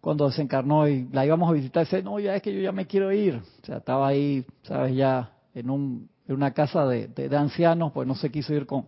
[0.00, 2.86] cuando desencarnó y la íbamos a visitar dice, no, ya es que yo ya me
[2.86, 3.36] quiero ir.
[3.62, 7.92] O sea, estaba ahí, sabes, ya en, un, en una casa de, de, de ancianos,
[7.92, 8.86] pues no se quiso ir con,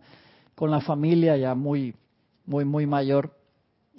[0.56, 1.94] con la familia ya muy,
[2.46, 3.36] muy, muy mayor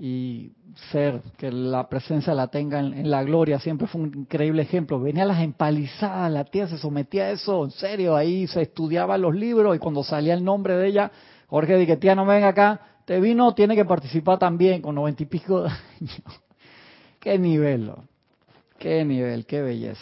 [0.04, 0.54] y
[0.92, 5.00] ser, que la presencia la tenga en, la gloria, siempre fue un increíble ejemplo.
[5.00, 9.16] Venía a las empalizadas, la tía se sometía a eso, en serio, ahí se estudiaba
[9.20, 11.12] los libros y cuando salía el nombre de ella,
[11.46, 15.28] Jorge dije, tía, no venga acá, te vino, tiene que participar también con noventa y
[15.28, 16.42] pico de años.
[17.20, 17.92] qué nivel,
[18.80, 20.02] qué nivel, qué belleza.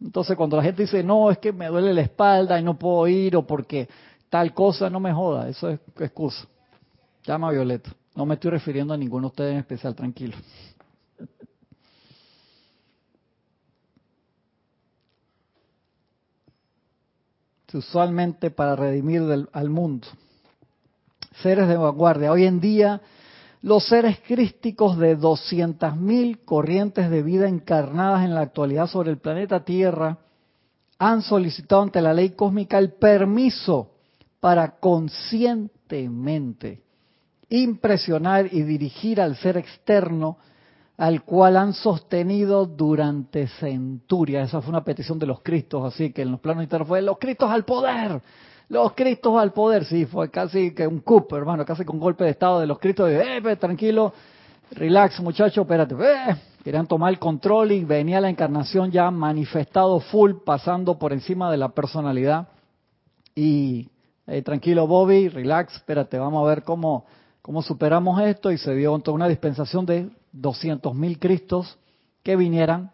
[0.00, 3.08] Entonces cuando la gente dice, no, es que me duele la espalda y no puedo
[3.08, 3.88] ir o porque
[4.28, 6.46] tal cosa, no me joda, eso es excusa.
[7.24, 7.90] Llama Violeta.
[8.14, 10.36] No me estoy refiriendo a ninguno de ustedes en especial, tranquilo.
[17.72, 20.08] Usualmente para redimir al mundo.
[21.40, 22.32] Seres de vanguardia.
[22.32, 23.00] Hoy en día,
[23.62, 29.64] los seres crísticos de 200.000 corrientes de vida encarnadas en la actualidad sobre el planeta
[29.64, 30.18] Tierra
[30.98, 33.92] han solicitado ante la ley cósmica el permiso
[34.40, 36.82] para conscientemente
[37.50, 40.38] impresionar y dirigir al ser externo
[40.96, 44.48] al cual han sostenido durante centurias.
[44.48, 47.18] Esa fue una petición de los Cristos, así que en los planos internos fue los
[47.18, 48.20] Cristos al poder,
[48.68, 49.86] los Cristos al poder.
[49.86, 53.08] Sí, fue casi que un coup, hermano, casi con golpe de estado de los Cristos.
[53.08, 54.12] De, eh, tranquilo,
[54.72, 55.94] relax, muchacho, espérate.
[55.94, 56.36] Eh.
[56.62, 61.56] Querían tomar el control y venía la encarnación ya manifestado full, pasando por encima de
[61.56, 62.48] la personalidad.
[63.34, 63.88] Y
[64.26, 67.06] eh, tranquilo, Bobby, relax, espérate, vamos a ver cómo
[67.42, 71.78] cómo superamos esto y se dio toda una dispensación de 200.000 Cristos
[72.22, 72.90] que vinieran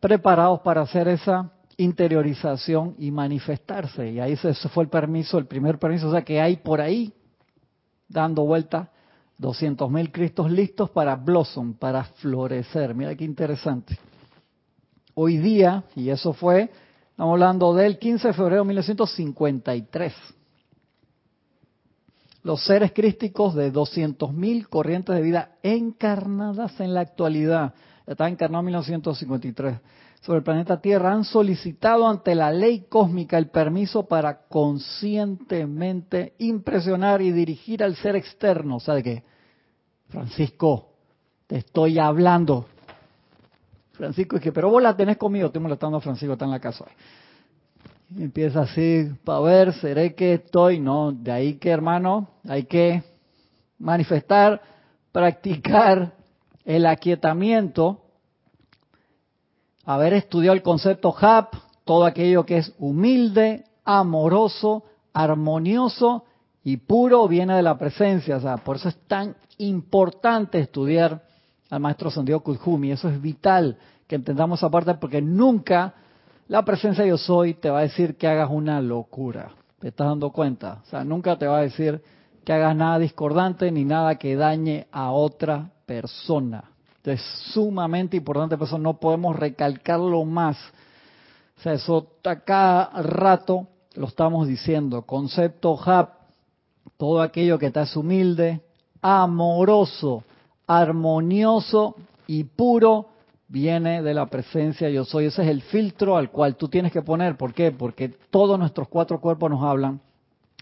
[0.00, 4.10] preparados para hacer esa interiorización y manifestarse.
[4.10, 7.12] Y ahí se, fue el permiso, el primer permiso, o sea que hay por ahí
[8.08, 8.90] dando vuelta
[9.40, 12.94] 200.000 Cristos listos para blossom, para florecer.
[12.94, 13.98] Mira qué interesante.
[15.14, 16.70] Hoy día, y eso fue,
[17.10, 20.14] estamos hablando del 15 de febrero de 1953
[22.42, 27.74] los seres crísticos de 200.000 corrientes de vida encarnadas en la actualidad,
[28.06, 29.80] está encarnado en 1953,
[30.22, 37.20] sobre el planeta Tierra, han solicitado ante la ley cósmica el permiso para conscientemente impresionar
[37.22, 38.78] y dirigir al ser externo.
[38.78, 39.24] ¿Sabe qué?
[40.08, 40.90] Francisco,
[41.48, 42.66] te estoy hablando.
[43.92, 46.60] Francisco es que, pero vos la tenés conmigo, estoy molestando a Francisco, está en la
[46.60, 46.84] casa
[48.18, 53.02] empieza así, para ver, seré que estoy, no, de ahí que hermano, hay que
[53.78, 54.60] manifestar,
[55.10, 56.14] practicar
[56.64, 58.00] el aquietamiento,
[59.84, 61.54] haber estudiado el concepto HAP,
[61.84, 66.24] todo aquello que es humilde, amoroso, armonioso
[66.64, 68.36] y puro viene de la presencia.
[68.36, 71.22] O sea, por eso es tan importante estudiar
[71.70, 72.92] al maestro Santiago Kujumi.
[72.92, 75.94] Eso es vital que entendamos esa parte porque nunca
[76.52, 79.52] la presencia de yo soy te va a decir que hagas una locura.
[79.80, 80.82] ¿Te estás dando cuenta?
[80.82, 82.02] O sea, nunca te va a decir
[82.44, 86.64] que hagas nada discordante ni nada que dañe a otra persona.
[87.04, 87.22] Es
[87.54, 90.58] sumamente importante, por eso no podemos recalcarlo más.
[91.56, 95.06] O sea, eso cada rato lo estamos diciendo.
[95.06, 96.10] Concepto HAP,
[96.98, 98.60] todo aquello que te es humilde,
[99.00, 100.22] amoroso,
[100.66, 101.96] armonioso
[102.26, 103.11] y puro
[103.52, 105.26] viene de la presencia yo soy.
[105.26, 107.36] Ese es el filtro al cual tú tienes que poner.
[107.36, 107.70] ¿Por qué?
[107.70, 110.00] Porque todos nuestros cuatro cuerpos nos hablan,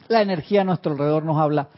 [0.09, 1.69] la energía a nuestro alrededor nos habla,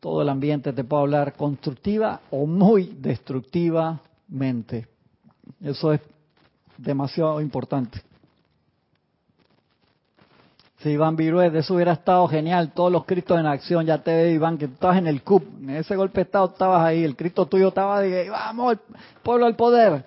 [0.00, 4.88] todo el ambiente te puede hablar constructiva o muy destructivamente.
[5.62, 6.00] Eso es
[6.78, 8.00] demasiado importante.
[10.78, 14.10] Si Iván Virués, de eso hubiera estado genial, todos los Cristos en acción, ya te
[14.10, 17.04] veo Iván, que tú estabas en el CUP, en ese golpe de estado estabas ahí,
[17.04, 18.78] el Cristo tuyo estaba de, vamos,
[19.22, 20.06] pueblo al poder,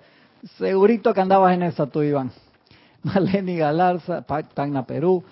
[0.58, 2.30] Segurito que andabas en esa tú, Iván.
[3.02, 5.24] Maleni Galarza, Tacna, Perú.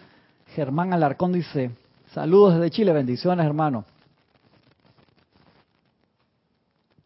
[0.54, 1.70] Germán Alarcón dice,
[2.12, 3.84] saludos desde Chile, bendiciones hermano.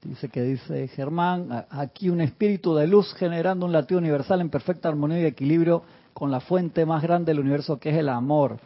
[0.02, 4.88] Dice que dice Germán, aquí un espíritu de luz generando un latido universal en perfecta
[4.88, 5.82] armonía y equilibrio
[6.12, 8.58] con la fuente más grande del universo que es el amor.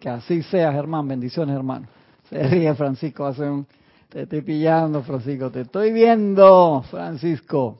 [0.00, 1.86] Que así sea, Germán, bendiciones hermano.
[2.30, 3.66] Se ríe Francisco, hace un...
[4.08, 7.78] Te estoy pillando, Francisco, te estoy viendo, Francisco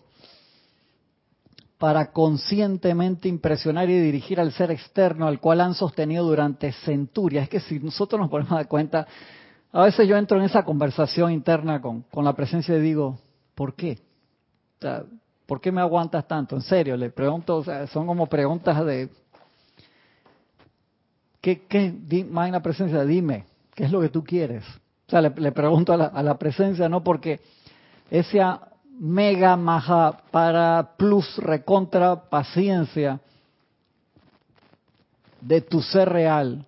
[1.78, 7.44] para conscientemente impresionar y dirigir al ser externo al cual han sostenido durante centurias.
[7.44, 9.06] Es que si nosotros nos ponemos dar cuenta,
[9.72, 13.18] a veces yo entro en esa conversación interna con, con la presencia y digo,
[13.54, 13.98] ¿por qué?
[15.46, 16.56] ¿Por qué me aguantas tanto?
[16.56, 19.10] En serio, le pregunto, o sea, son como preguntas de,
[21.42, 24.64] ¿qué, qué, magna presencia, dime, ¿qué es lo que tú quieres?
[25.06, 27.40] O sea, le, pregunto a la, a la presencia, no porque
[28.10, 33.20] esa mega maja para plus recontra paciencia
[35.40, 36.66] de tu ser real.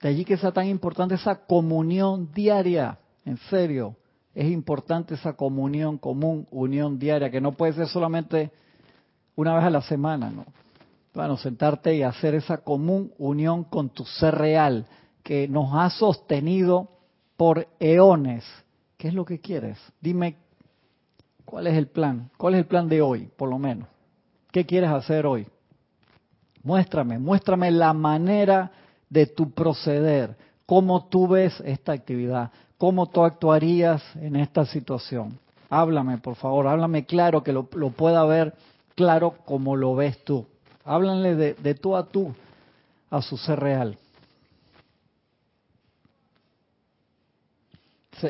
[0.00, 3.96] De allí que sea tan importante esa comunión diaria, en serio,
[4.34, 8.50] es importante esa comunión común, unión diaria, que no puede ser solamente
[9.34, 10.44] una vez a la semana, ¿no?
[11.14, 14.86] Bueno, sentarte y hacer esa común unión con tu ser real,
[15.22, 16.90] que nos ha sostenido
[17.36, 18.44] por eones.
[18.98, 19.78] ¿Qué es lo que quieres?
[20.00, 20.36] Dime
[21.46, 22.28] ¿Cuál es el plan?
[22.36, 23.88] ¿Cuál es el plan de hoy, por lo menos?
[24.50, 25.46] ¿Qué quieres hacer hoy?
[26.62, 28.72] Muéstrame, muéstrame la manera
[29.08, 30.36] de tu proceder.
[30.66, 32.50] ¿Cómo tú ves esta actividad?
[32.76, 35.38] ¿Cómo tú actuarías en esta situación?
[35.70, 38.54] Háblame, por favor, háblame claro, que lo, pueda ver
[38.96, 40.46] claro como lo ves tú.
[40.84, 42.34] Háblanle de, de tú a tú
[43.08, 43.96] a su ser real.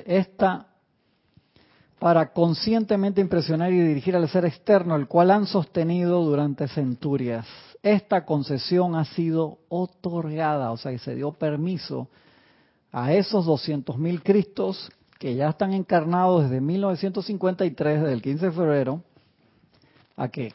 [0.04, 0.66] Esta
[1.98, 7.46] para conscientemente impresionar y dirigir al ser externo, el cual han sostenido durante centurias.
[7.82, 12.08] Esta concesión ha sido otorgada, o sea, que se dio permiso
[12.92, 19.02] a esos 200.000 Cristos que ya están encarnados desde 1953, desde el 15 de febrero,
[20.16, 20.52] a que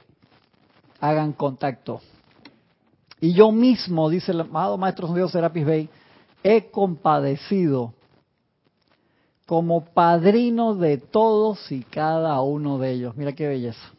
[0.99, 2.01] hagan contacto.
[3.19, 5.89] Y yo mismo, dice el amado Maestro Dios Serapis Bey,
[6.43, 7.93] he compadecido
[9.52, 13.18] como padrino de todos y cada uno de ellos.
[13.18, 13.91] Mira qué belleza.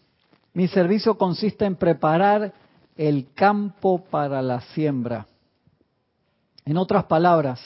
[0.54, 2.54] Mi servicio consiste en preparar
[2.96, 5.26] el campo para la siembra.
[6.64, 7.60] En otras palabras,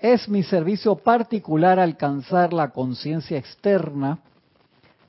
[0.00, 4.18] es mi servicio particular alcanzar la conciencia externa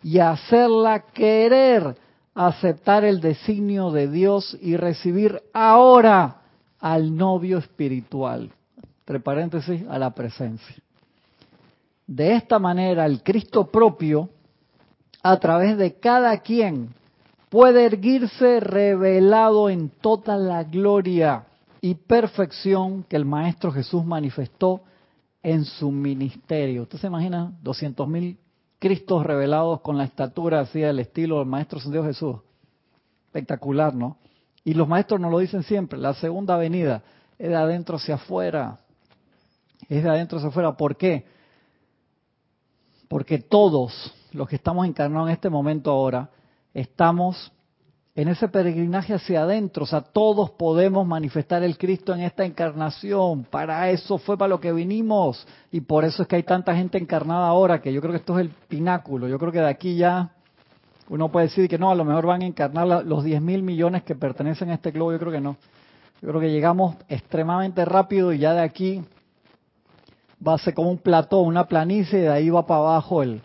[0.03, 1.95] y hacerla querer
[2.35, 6.35] aceptar el designio de Dios y recibir ahora
[6.79, 8.51] al novio espiritual.
[8.99, 10.83] Entre paréntesis, a la presencia.
[12.11, 14.27] De esta manera, el Cristo propio,
[15.23, 16.93] a través de cada quien,
[17.47, 21.45] puede erguirse revelado en toda la gloria
[21.79, 24.81] y perfección que el Maestro Jesús manifestó
[25.41, 26.81] en su ministerio.
[26.81, 28.37] ¿Usted se imagina 200 mil
[28.77, 32.35] Cristos revelados con la estatura así del estilo del Maestro Dios Jesús?
[33.27, 34.17] Espectacular, ¿no?
[34.65, 37.03] Y los maestros nos lo dicen siempre, la segunda venida
[37.39, 38.79] es de adentro hacia afuera.
[39.87, 40.75] Es de adentro hacia afuera.
[40.75, 41.39] ¿Por qué?
[43.11, 46.29] Porque todos los que estamos encarnados en este momento ahora,
[46.73, 47.51] estamos
[48.15, 53.43] en ese peregrinaje hacia adentro, o sea, todos podemos manifestar el Cristo en esta encarnación,
[53.43, 56.97] para eso fue para lo que vinimos, y por eso es que hay tanta gente
[56.97, 59.97] encarnada ahora, que yo creo que esto es el pináculo, yo creo que de aquí
[59.97, 60.31] ya
[61.09, 64.03] uno puede decir que no, a lo mejor van a encarnar los 10 mil millones
[64.03, 65.57] que pertenecen a este globo, yo creo que no,
[66.21, 69.03] yo creo que llegamos extremadamente rápido y ya de aquí
[70.45, 73.41] va a ser como un plató, una planicie, y de ahí va para abajo el,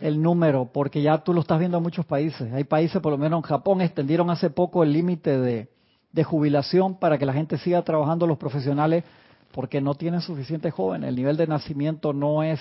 [0.00, 2.52] el número, porque ya tú lo estás viendo en muchos países.
[2.52, 5.68] Hay países, por lo menos en Japón, extendieron hace poco el límite de,
[6.12, 9.04] de jubilación para que la gente siga trabajando los profesionales,
[9.52, 11.08] porque no tienen suficientes jóvenes.
[11.08, 12.60] El nivel de nacimiento no es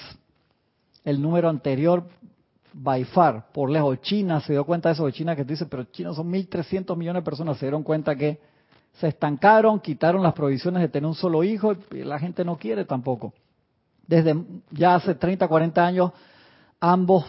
[1.03, 2.03] el número anterior
[2.73, 4.01] by far, por lejos.
[4.01, 6.95] China se dio cuenta de eso, de China que tú dices, pero China son 1.300
[6.95, 8.39] millones de personas, se dieron cuenta que
[8.93, 12.84] se estancaron, quitaron las provisiones de tener un solo hijo y la gente no quiere
[12.84, 13.34] tampoco
[14.08, 14.36] desde
[14.72, 16.12] ya hace 30, 40 años,
[16.80, 17.26] ambos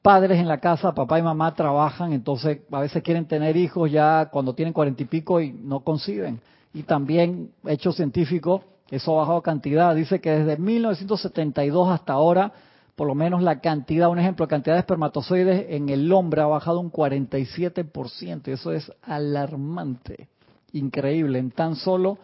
[0.00, 4.28] padres en la casa, papá y mamá, trabajan, entonces a veces quieren tener hijos ya
[4.30, 6.40] cuando tienen cuarenta y pico y no conciben.
[6.74, 9.94] Y también, hecho científico, eso ha bajado cantidad.
[9.94, 12.52] Dice que desde 1972 hasta ahora,
[12.96, 16.80] por lo menos la cantidad, un ejemplo, cantidad de espermatozoides en el hombre ha bajado
[16.80, 18.48] un 47%.
[18.48, 20.28] Y eso es alarmante,
[20.72, 22.18] increíble, en tan solo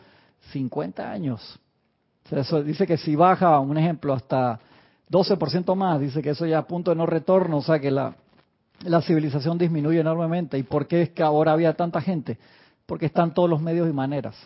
[0.53, 1.61] 50 años
[2.31, 4.61] eso dice que si baja, un ejemplo, hasta
[5.11, 8.15] 12% más, dice que eso ya a punto de no retorno, o sea que la,
[8.85, 10.59] la civilización disminuye enormemente.
[10.59, 12.39] ¿Y por qué es que ahora había tanta gente?
[12.87, 14.37] Porque están todos los medios y maneras.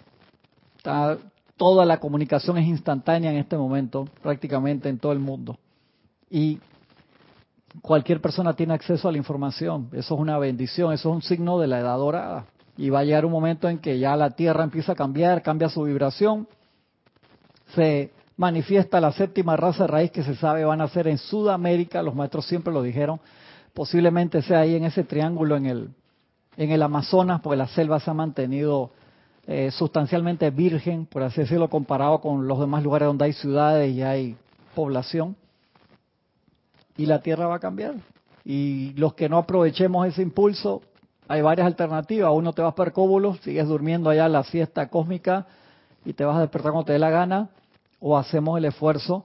[1.56, 5.58] toda la comunicación es instantánea en este momento, prácticamente en todo el mundo.
[6.30, 6.60] Y
[7.80, 9.88] cualquier persona tiene acceso a la información.
[9.92, 12.46] Eso es una bendición, eso es un signo de la edad dorada.
[12.76, 15.68] Y va a llegar un momento en que ya la Tierra empieza a cambiar, cambia
[15.68, 16.48] su vibración
[17.74, 22.14] se manifiesta la séptima raza raíz que se sabe van a ser en Sudamérica, los
[22.14, 23.20] maestros siempre lo dijeron,
[23.74, 25.90] posiblemente sea ahí en ese triángulo en el,
[26.56, 28.90] en el Amazonas, porque la selva se ha mantenido
[29.46, 34.02] eh, sustancialmente virgen, por así decirlo, comparado con los demás lugares donde hay ciudades y
[34.02, 34.36] hay
[34.74, 35.36] población.
[36.96, 37.94] Y la Tierra va a cambiar.
[38.44, 40.82] Y los que no aprovechemos ese impulso,
[41.26, 42.30] hay varias alternativas.
[42.34, 45.46] Uno te vas para Cóbulos, sigues durmiendo allá la siesta cósmica
[46.04, 47.50] y te vas a despertar cuando te dé la gana
[48.02, 49.24] o hacemos el esfuerzo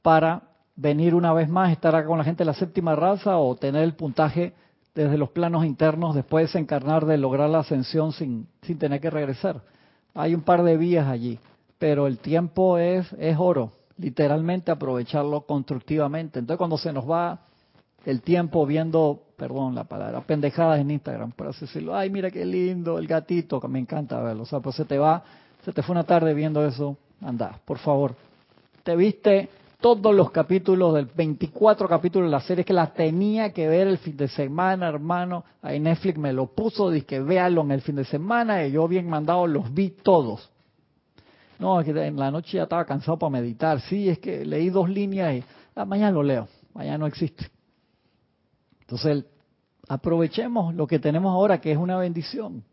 [0.00, 0.42] para
[0.76, 3.82] venir una vez más, estar acá con la gente de la séptima raza o tener
[3.82, 4.54] el puntaje
[4.94, 6.64] desde los planos internos después de
[7.06, 9.62] de lograr la ascensión sin, sin tener que regresar.
[10.14, 11.38] Hay un par de vías allí,
[11.78, 16.38] pero el tiempo es, es oro, literalmente aprovecharlo constructivamente.
[16.38, 17.40] Entonces cuando se nos va
[18.04, 22.44] el tiempo viendo, perdón la palabra, pendejadas en Instagram, por así decirlo, ay mira qué
[22.44, 25.24] lindo el gatito, que me encanta verlo, o sea, pues se te va,
[25.64, 28.14] se te fue una tarde viendo eso, Anda, por favor.
[28.82, 29.48] Te viste
[29.80, 33.98] todos los capítulos del 24 capítulos de la serie que la tenía que ver el
[33.98, 35.44] fin de semana, hermano.
[35.60, 39.08] Ahí Netflix me lo puso, dije véalo en el fin de semana y yo bien
[39.08, 40.50] mandado los vi todos.
[41.58, 43.80] No, es que en la noche ya estaba cansado para meditar.
[43.80, 45.44] Sí, es que leí dos líneas y
[45.74, 46.48] la mañana lo leo.
[46.74, 47.46] Mañana no existe.
[48.80, 49.24] Entonces,
[49.88, 52.64] aprovechemos lo que tenemos ahora, que es una bendición.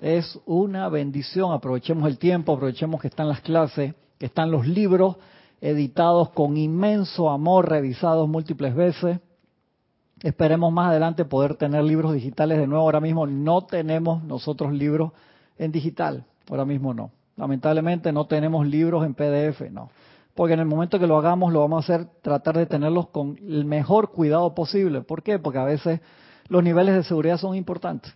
[0.00, 1.52] Es una bendición.
[1.52, 5.16] Aprovechemos el tiempo, aprovechemos que están las clases, que están los libros
[5.60, 9.20] editados con inmenso amor, revisados múltiples veces.
[10.22, 12.84] Esperemos más adelante poder tener libros digitales de nuevo.
[12.84, 15.12] Ahora mismo no tenemos nosotros libros
[15.58, 16.24] en digital.
[16.50, 17.10] Ahora mismo no.
[17.36, 19.90] Lamentablemente no tenemos libros en PDF, no.
[20.34, 23.38] Porque en el momento que lo hagamos lo vamos a hacer tratar de tenerlos con
[23.38, 25.00] el mejor cuidado posible.
[25.00, 25.38] ¿Por qué?
[25.38, 26.00] Porque a veces
[26.48, 28.14] los niveles de seguridad son importantes.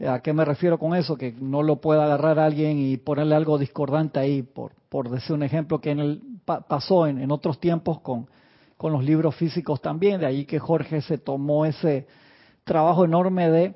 [0.00, 1.16] ¿A qué me refiero con eso?
[1.16, 5.42] Que no lo pueda agarrar alguien y ponerle algo discordante ahí, por, por decir un
[5.42, 8.26] ejemplo que en el, pasó en, otros tiempos con,
[8.76, 10.20] con los libros físicos también.
[10.20, 12.06] De ahí que Jorge se tomó ese
[12.64, 13.74] trabajo enorme de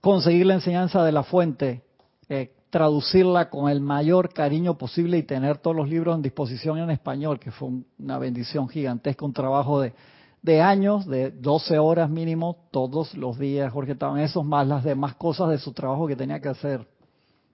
[0.00, 1.82] conseguir la enseñanza de la fuente,
[2.28, 6.90] eh, traducirla con el mayor cariño posible y tener todos los libros en disposición en
[6.90, 9.94] español, que fue una bendición gigantesca, un trabajo de,
[10.42, 13.72] de años, de 12 horas mínimo, todos los días.
[13.72, 16.86] Jorge estaba en esos, más las demás cosas de su trabajo que tenía que hacer.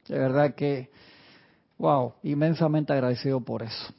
[0.08, 0.90] De verdad que,
[1.78, 3.92] wow, inmensamente agradecido por eso.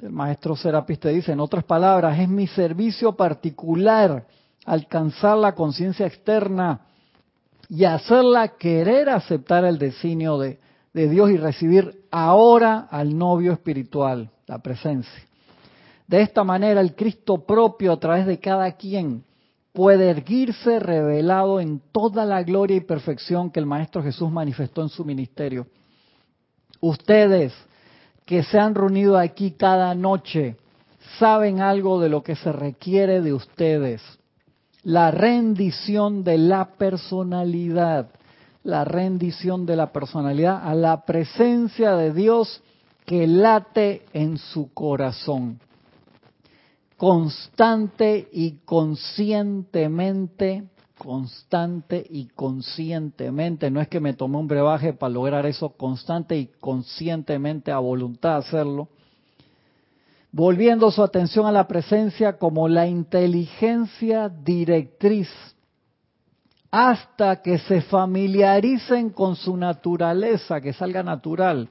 [0.00, 4.26] El maestro Serapis te dice, en otras palabras, es mi servicio particular
[4.64, 6.86] alcanzar la conciencia externa
[7.68, 10.58] y hacerla querer aceptar el designio de,
[10.92, 15.29] de Dios y recibir ahora al novio espiritual, la presencia.
[16.10, 19.22] De esta manera el Cristo propio a través de cada quien
[19.72, 24.88] puede erguirse revelado en toda la gloria y perfección que el Maestro Jesús manifestó en
[24.88, 25.68] su ministerio.
[26.80, 27.54] Ustedes
[28.26, 30.56] que se han reunido aquí cada noche
[31.20, 34.02] saben algo de lo que se requiere de ustedes
[34.82, 38.08] la rendición de la personalidad,
[38.64, 42.64] la rendición de la personalidad a la presencia de Dios
[43.06, 45.60] que late en su corazón.
[47.00, 55.46] Constante y conscientemente, constante y conscientemente, no es que me tomé un brebaje para lograr
[55.46, 58.90] eso, constante y conscientemente a voluntad hacerlo.
[60.30, 65.30] Volviendo su atención a la presencia como la inteligencia directriz,
[66.70, 71.66] hasta que se familiaricen con su naturaleza, que salga natural,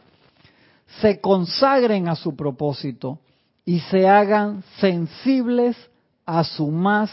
[1.01, 3.19] se consagren a su propósito
[3.65, 5.75] y se hagan sensibles
[6.25, 7.11] a su más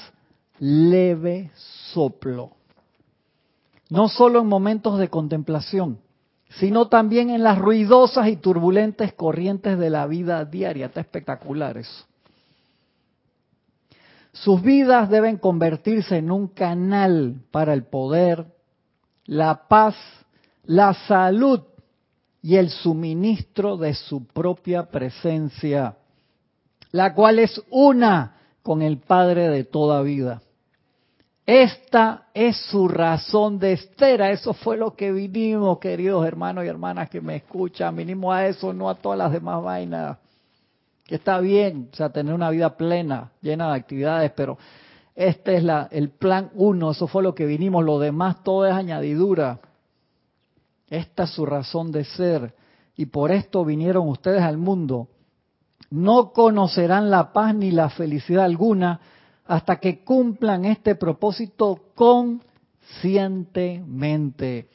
[0.59, 1.51] leve
[1.93, 2.53] soplo.
[3.89, 5.99] No solo en momentos de contemplación,
[6.59, 10.87] sino también en las ruidosas y turbulentes corrientes de la vida diaria.
[10.87, 12.07] Está espectacular eso.
[14.33, 18.47] Sus vidas deben convertirse en un canal para el poder,
[19.25, 19.97] la paz,
[20.65, 21.63] la salud
[22.43, 25.97] y el suministro de su propia presencia,
[26.93, 30.43] la cual es una con el Padre de toda vida.
[31.47, 34.33] Esta es su razón de espera.
[34.33, 37.95] Eso fue lo que vinimos, queridos hermanos y hermanas que me escuchan.
[37.95, 40.19] Vinimos a eso, no a todas las demás vainas.
[41.05, 44.59] Que está bien, o sea, tener una vida plena, llena de actividades, pero
[45.15, 46.91] este es la, el plan uno.
[46.91, 47.85] Eso fue lo que vinimos.
[47.85, 49.61] Lo demás todo es añadidura.
[50.91, 52.55] Esta es su razón de ser.
[52.97, 55.07] Y por esto vinieron ustedes al mundo.
[55.91, 58.99] No conocerán la paz ni la felicidad alguna
[59.47, 64.69] hasta que cumplan este propósito conscientemente.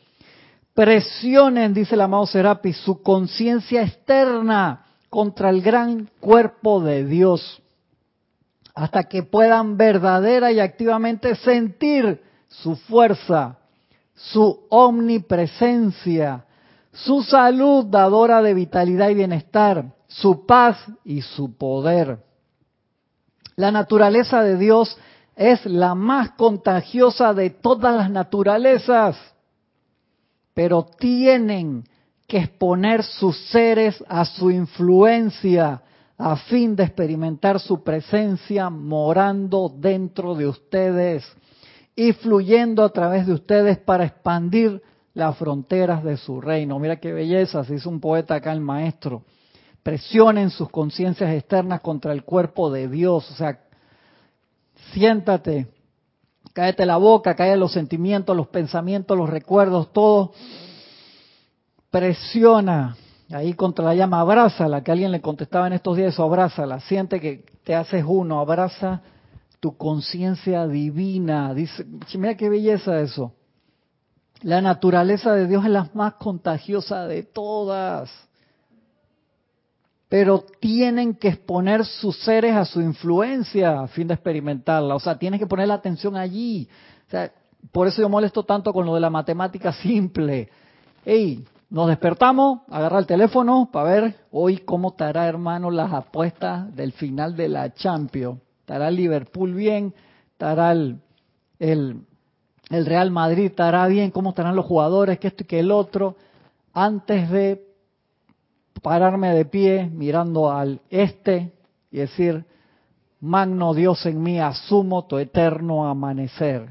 [0.74, 7.62] Presionen, dice el amado Serapis, su conciencia externa contra el gran cuerpo de Dios,
[8.74, 13.58] hasta que puedan verdadera y activamente sentir su fuerza,
[14.16, 16.46] su omnipresencia,
[16.94, 22.20] su salud dadora de vitalidad y bienestar, su paz y su poder.
[23.56, 24.98] La naturaleza de Dios
[25.36, 29.18] es la más contagiosa de todas las naturalezas,
[30.54, 31.84] pero tienen
[32.28, 35.82] que exponer sus seres a su influencia
[36.18, 41.26] a fin de experimentar su presencia morando dentro de ustedes
[41.96, 44.82] y fluyendo a través de ustedes para expandir
[45.14, 46.80] las fronteras de su reino.
[46.80, 49.24] Mira qué belleza, se hizo un poeta acá el maestro
[49.84, 53.30] presionen sus conciencias externas contra el cuerpo de Dios.
[53.32, 53.60] O sea,
[54.94, 55.68] siéntate,
[56.54, 60.34] cállate la boca, cállate los sentimientos, los pensamientos, los recuerdos, todo.
[61.90, 62.96] Presiona
[63.32, 67.20] ahí contra la llama, abrázala, que alguien le contestaba en estos días eso, abrázala, siente
[67.20, 69.02] que te haces uno, abraza
[69.60, 71.54] tu conciencia divina.
[71.54, 73.34] Dice, mira qué belleza eso.
[74.42, 78.12] La naturaleza de Dios es la más contagiosa de todas.
[80.12, 84.94] Pero tienen que exponer sus seres a su influencia a fin de experimentarla.
[84.94, 86.68] O sea, tienen que poner la atención allí.
[87.08, 87.32] O sea,
[87.72, 90.50] por eso yo molesto tanto con lo de la matemática simple.
[91.06, 96.92] Ey, nos despertamos, agarra el teléfono para ver hoy cómo estará, hermano, las apuestas del
[96.92, 98.38] final de la Champions.
[98.60, 99.94] ¿Estará Liverpool bien?
[100.34, 101.00] ¿Estará el,
[101.58, 102.02] el,
[102.70, 103.46] el Real Madrid?
[103.46, 104.12] ¿Estará bien?
[104.12, 105.20] ¿Cómo estarán los jugadores?
[105.20, 106.18] Que esto y que el otro.
[106.74, 107.71] Antes de
[108.82, 111.52] pararme de pie mirando al este
[111.92, 112.46] y decir,
[113.22, 116.68] Magno Dios en mí, asumo tu eterno amanecer.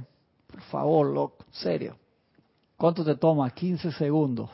[0.49, 1.97] Por favor, loco, serio.
[2.77, 3.51] ¿Cuánto te toma?
[3.51, 4.51] 15 segundos.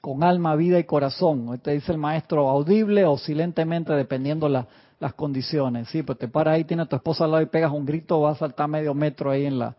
[0.00, 1.58] Con alma, vida y corazón.
[1.60, 5.88] Te dice el maestro, audible o silentemente, dependiendo las condiciones.
[5.88, 8.20] Sí, pues te para ahí, tiene a tu esposa al lado y pegas un grito,
[8.20, 9.76] va a saltar medio metro ahí en la,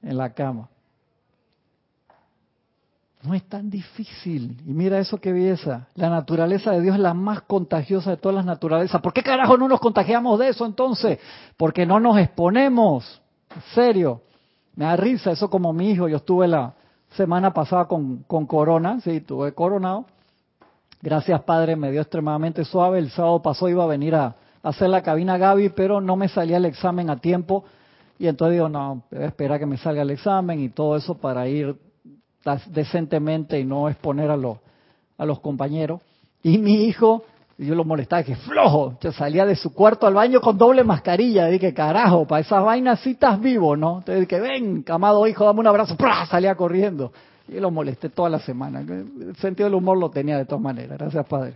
[0.00, 0.68] en la cama.
[3.22, 4.56] No es tan difícil.
[4.64, 5.88] Y mira eso que belleza.
[5.94, 9.00] La naturaleza de Dios es la más contagiosa de todas las naturalezas.
[9.00, 11.18] ¿Por qué carajo no nos contagiamos de eso entonces?
[11.56, 13.20] Porque no nos exponemos.
[13.54, 14.22] En serio.
[14.76, 16.08] Me da risa eso como mi hijo.
[16.08, 16.74] Yo estuve la
[17.16, 19.00] semana pasada con, con corona.
[19.00, 20.06] Sí, tuve coronado.
[21.00, 22.98] Gracias Padre, me dio extremadamente suave.
[22.98, 26.56] El sábado pasó iba a venir a, hacer la cabina Gaby, pero no me salía
[26.56, 27.64] el examen a tiempo.
[28.18, 31.16] Y entonces digo, no, voy a esperar que me salga el examen y todo eso
[31.16, 31.76] para ir
[32.66, 34.58] decentemente y no exponer a los,
[35.16, 36.00] a los compañeros.
[36.42, 37.24] Y mi hijo,
[37.58, 41.52] yo lo molestaba, que flojo, salía de su cuarto al baño con doble mascarilla, y
[41.52, 43.98] dije, carajo, para esas vainas sí estás vivo, ¿no?
[43.98, 45.96] Entonces dije, ven, amado hijo, dame un abrazo,
[46.30, 47.12] salía corriendo.
[47.48, 48.80] Y lo molesté toda la semana.
[48.80, 51.54] El sentido del humor lo tenía de todas maneras, gracias Padre.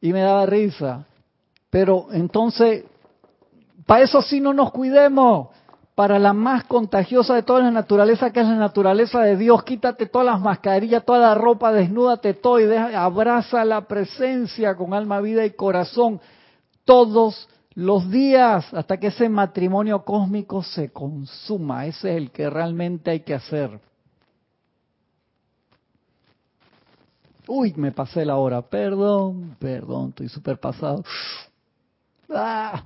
[0.00, 1.04] Y me daba risa.
[1.70, 2.84] Pero entonces,
[3.86, 5.48] para eso sí no nos cuidemos
[5.94, 9.62] para la más contagiosa de todas las naturalezas, que es la naturaleza de Dios.
[9.62, 15.20] Quítate todas las mascarillas, toda la ropa, desnúdate todo y abraza la presencia con alma,
[15.20, 16.20] vida y corazón
[16.84, 21.86] todos los días hasta que ese matrimonio cósmico se consuma.
[21.86, 23.80] Ese es el que realmente hay que hacer.
[27.46, 28.62] Uy, me pasé la hora.
[28.62, 31.04] Perdón, perdón, estoy súper pasado.
[32.30, 32.84] Ah.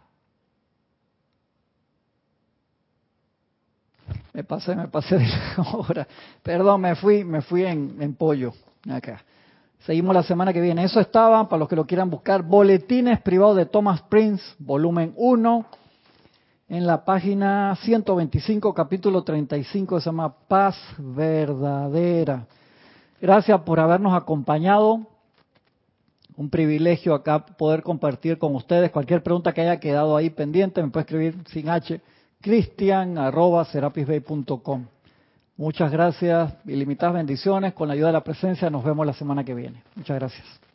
[4.39, 6.07] Me pasé, me pasé de la hora.
[6.45, 8.53] Perdón, me fui, me fui en, pollo.
[8.89, 9.25] Acá.
[9.81, 10.85] Seguimos la semana que viene.
[10.85, 15.67] Eso estaba, para los que lo quieran buscar, Boletines Privados de Thomas Prince, volumen 1,
[16.69, 22.47] en la página 125, capítulo 35, se llama Paz Verdadera.
[23.21, 25.01] Gracias por habernos acompañado.
[26.37, 28.93] Un privilegio acá poder compartir con ustedes.
[28.93, 32.01] Cualquier pregunta que haya quedado ahí pendiente, me puede escribir sin H
[32.41, 33.67] cristian arroba
[35.57, 37.73] Muchas gracias, ilimitadas bendiciones.
[37.75, 39.83] Con la ayuda de la presencia nos vemos la semana que viene.
[39.97, 40.68] Muchas gracias.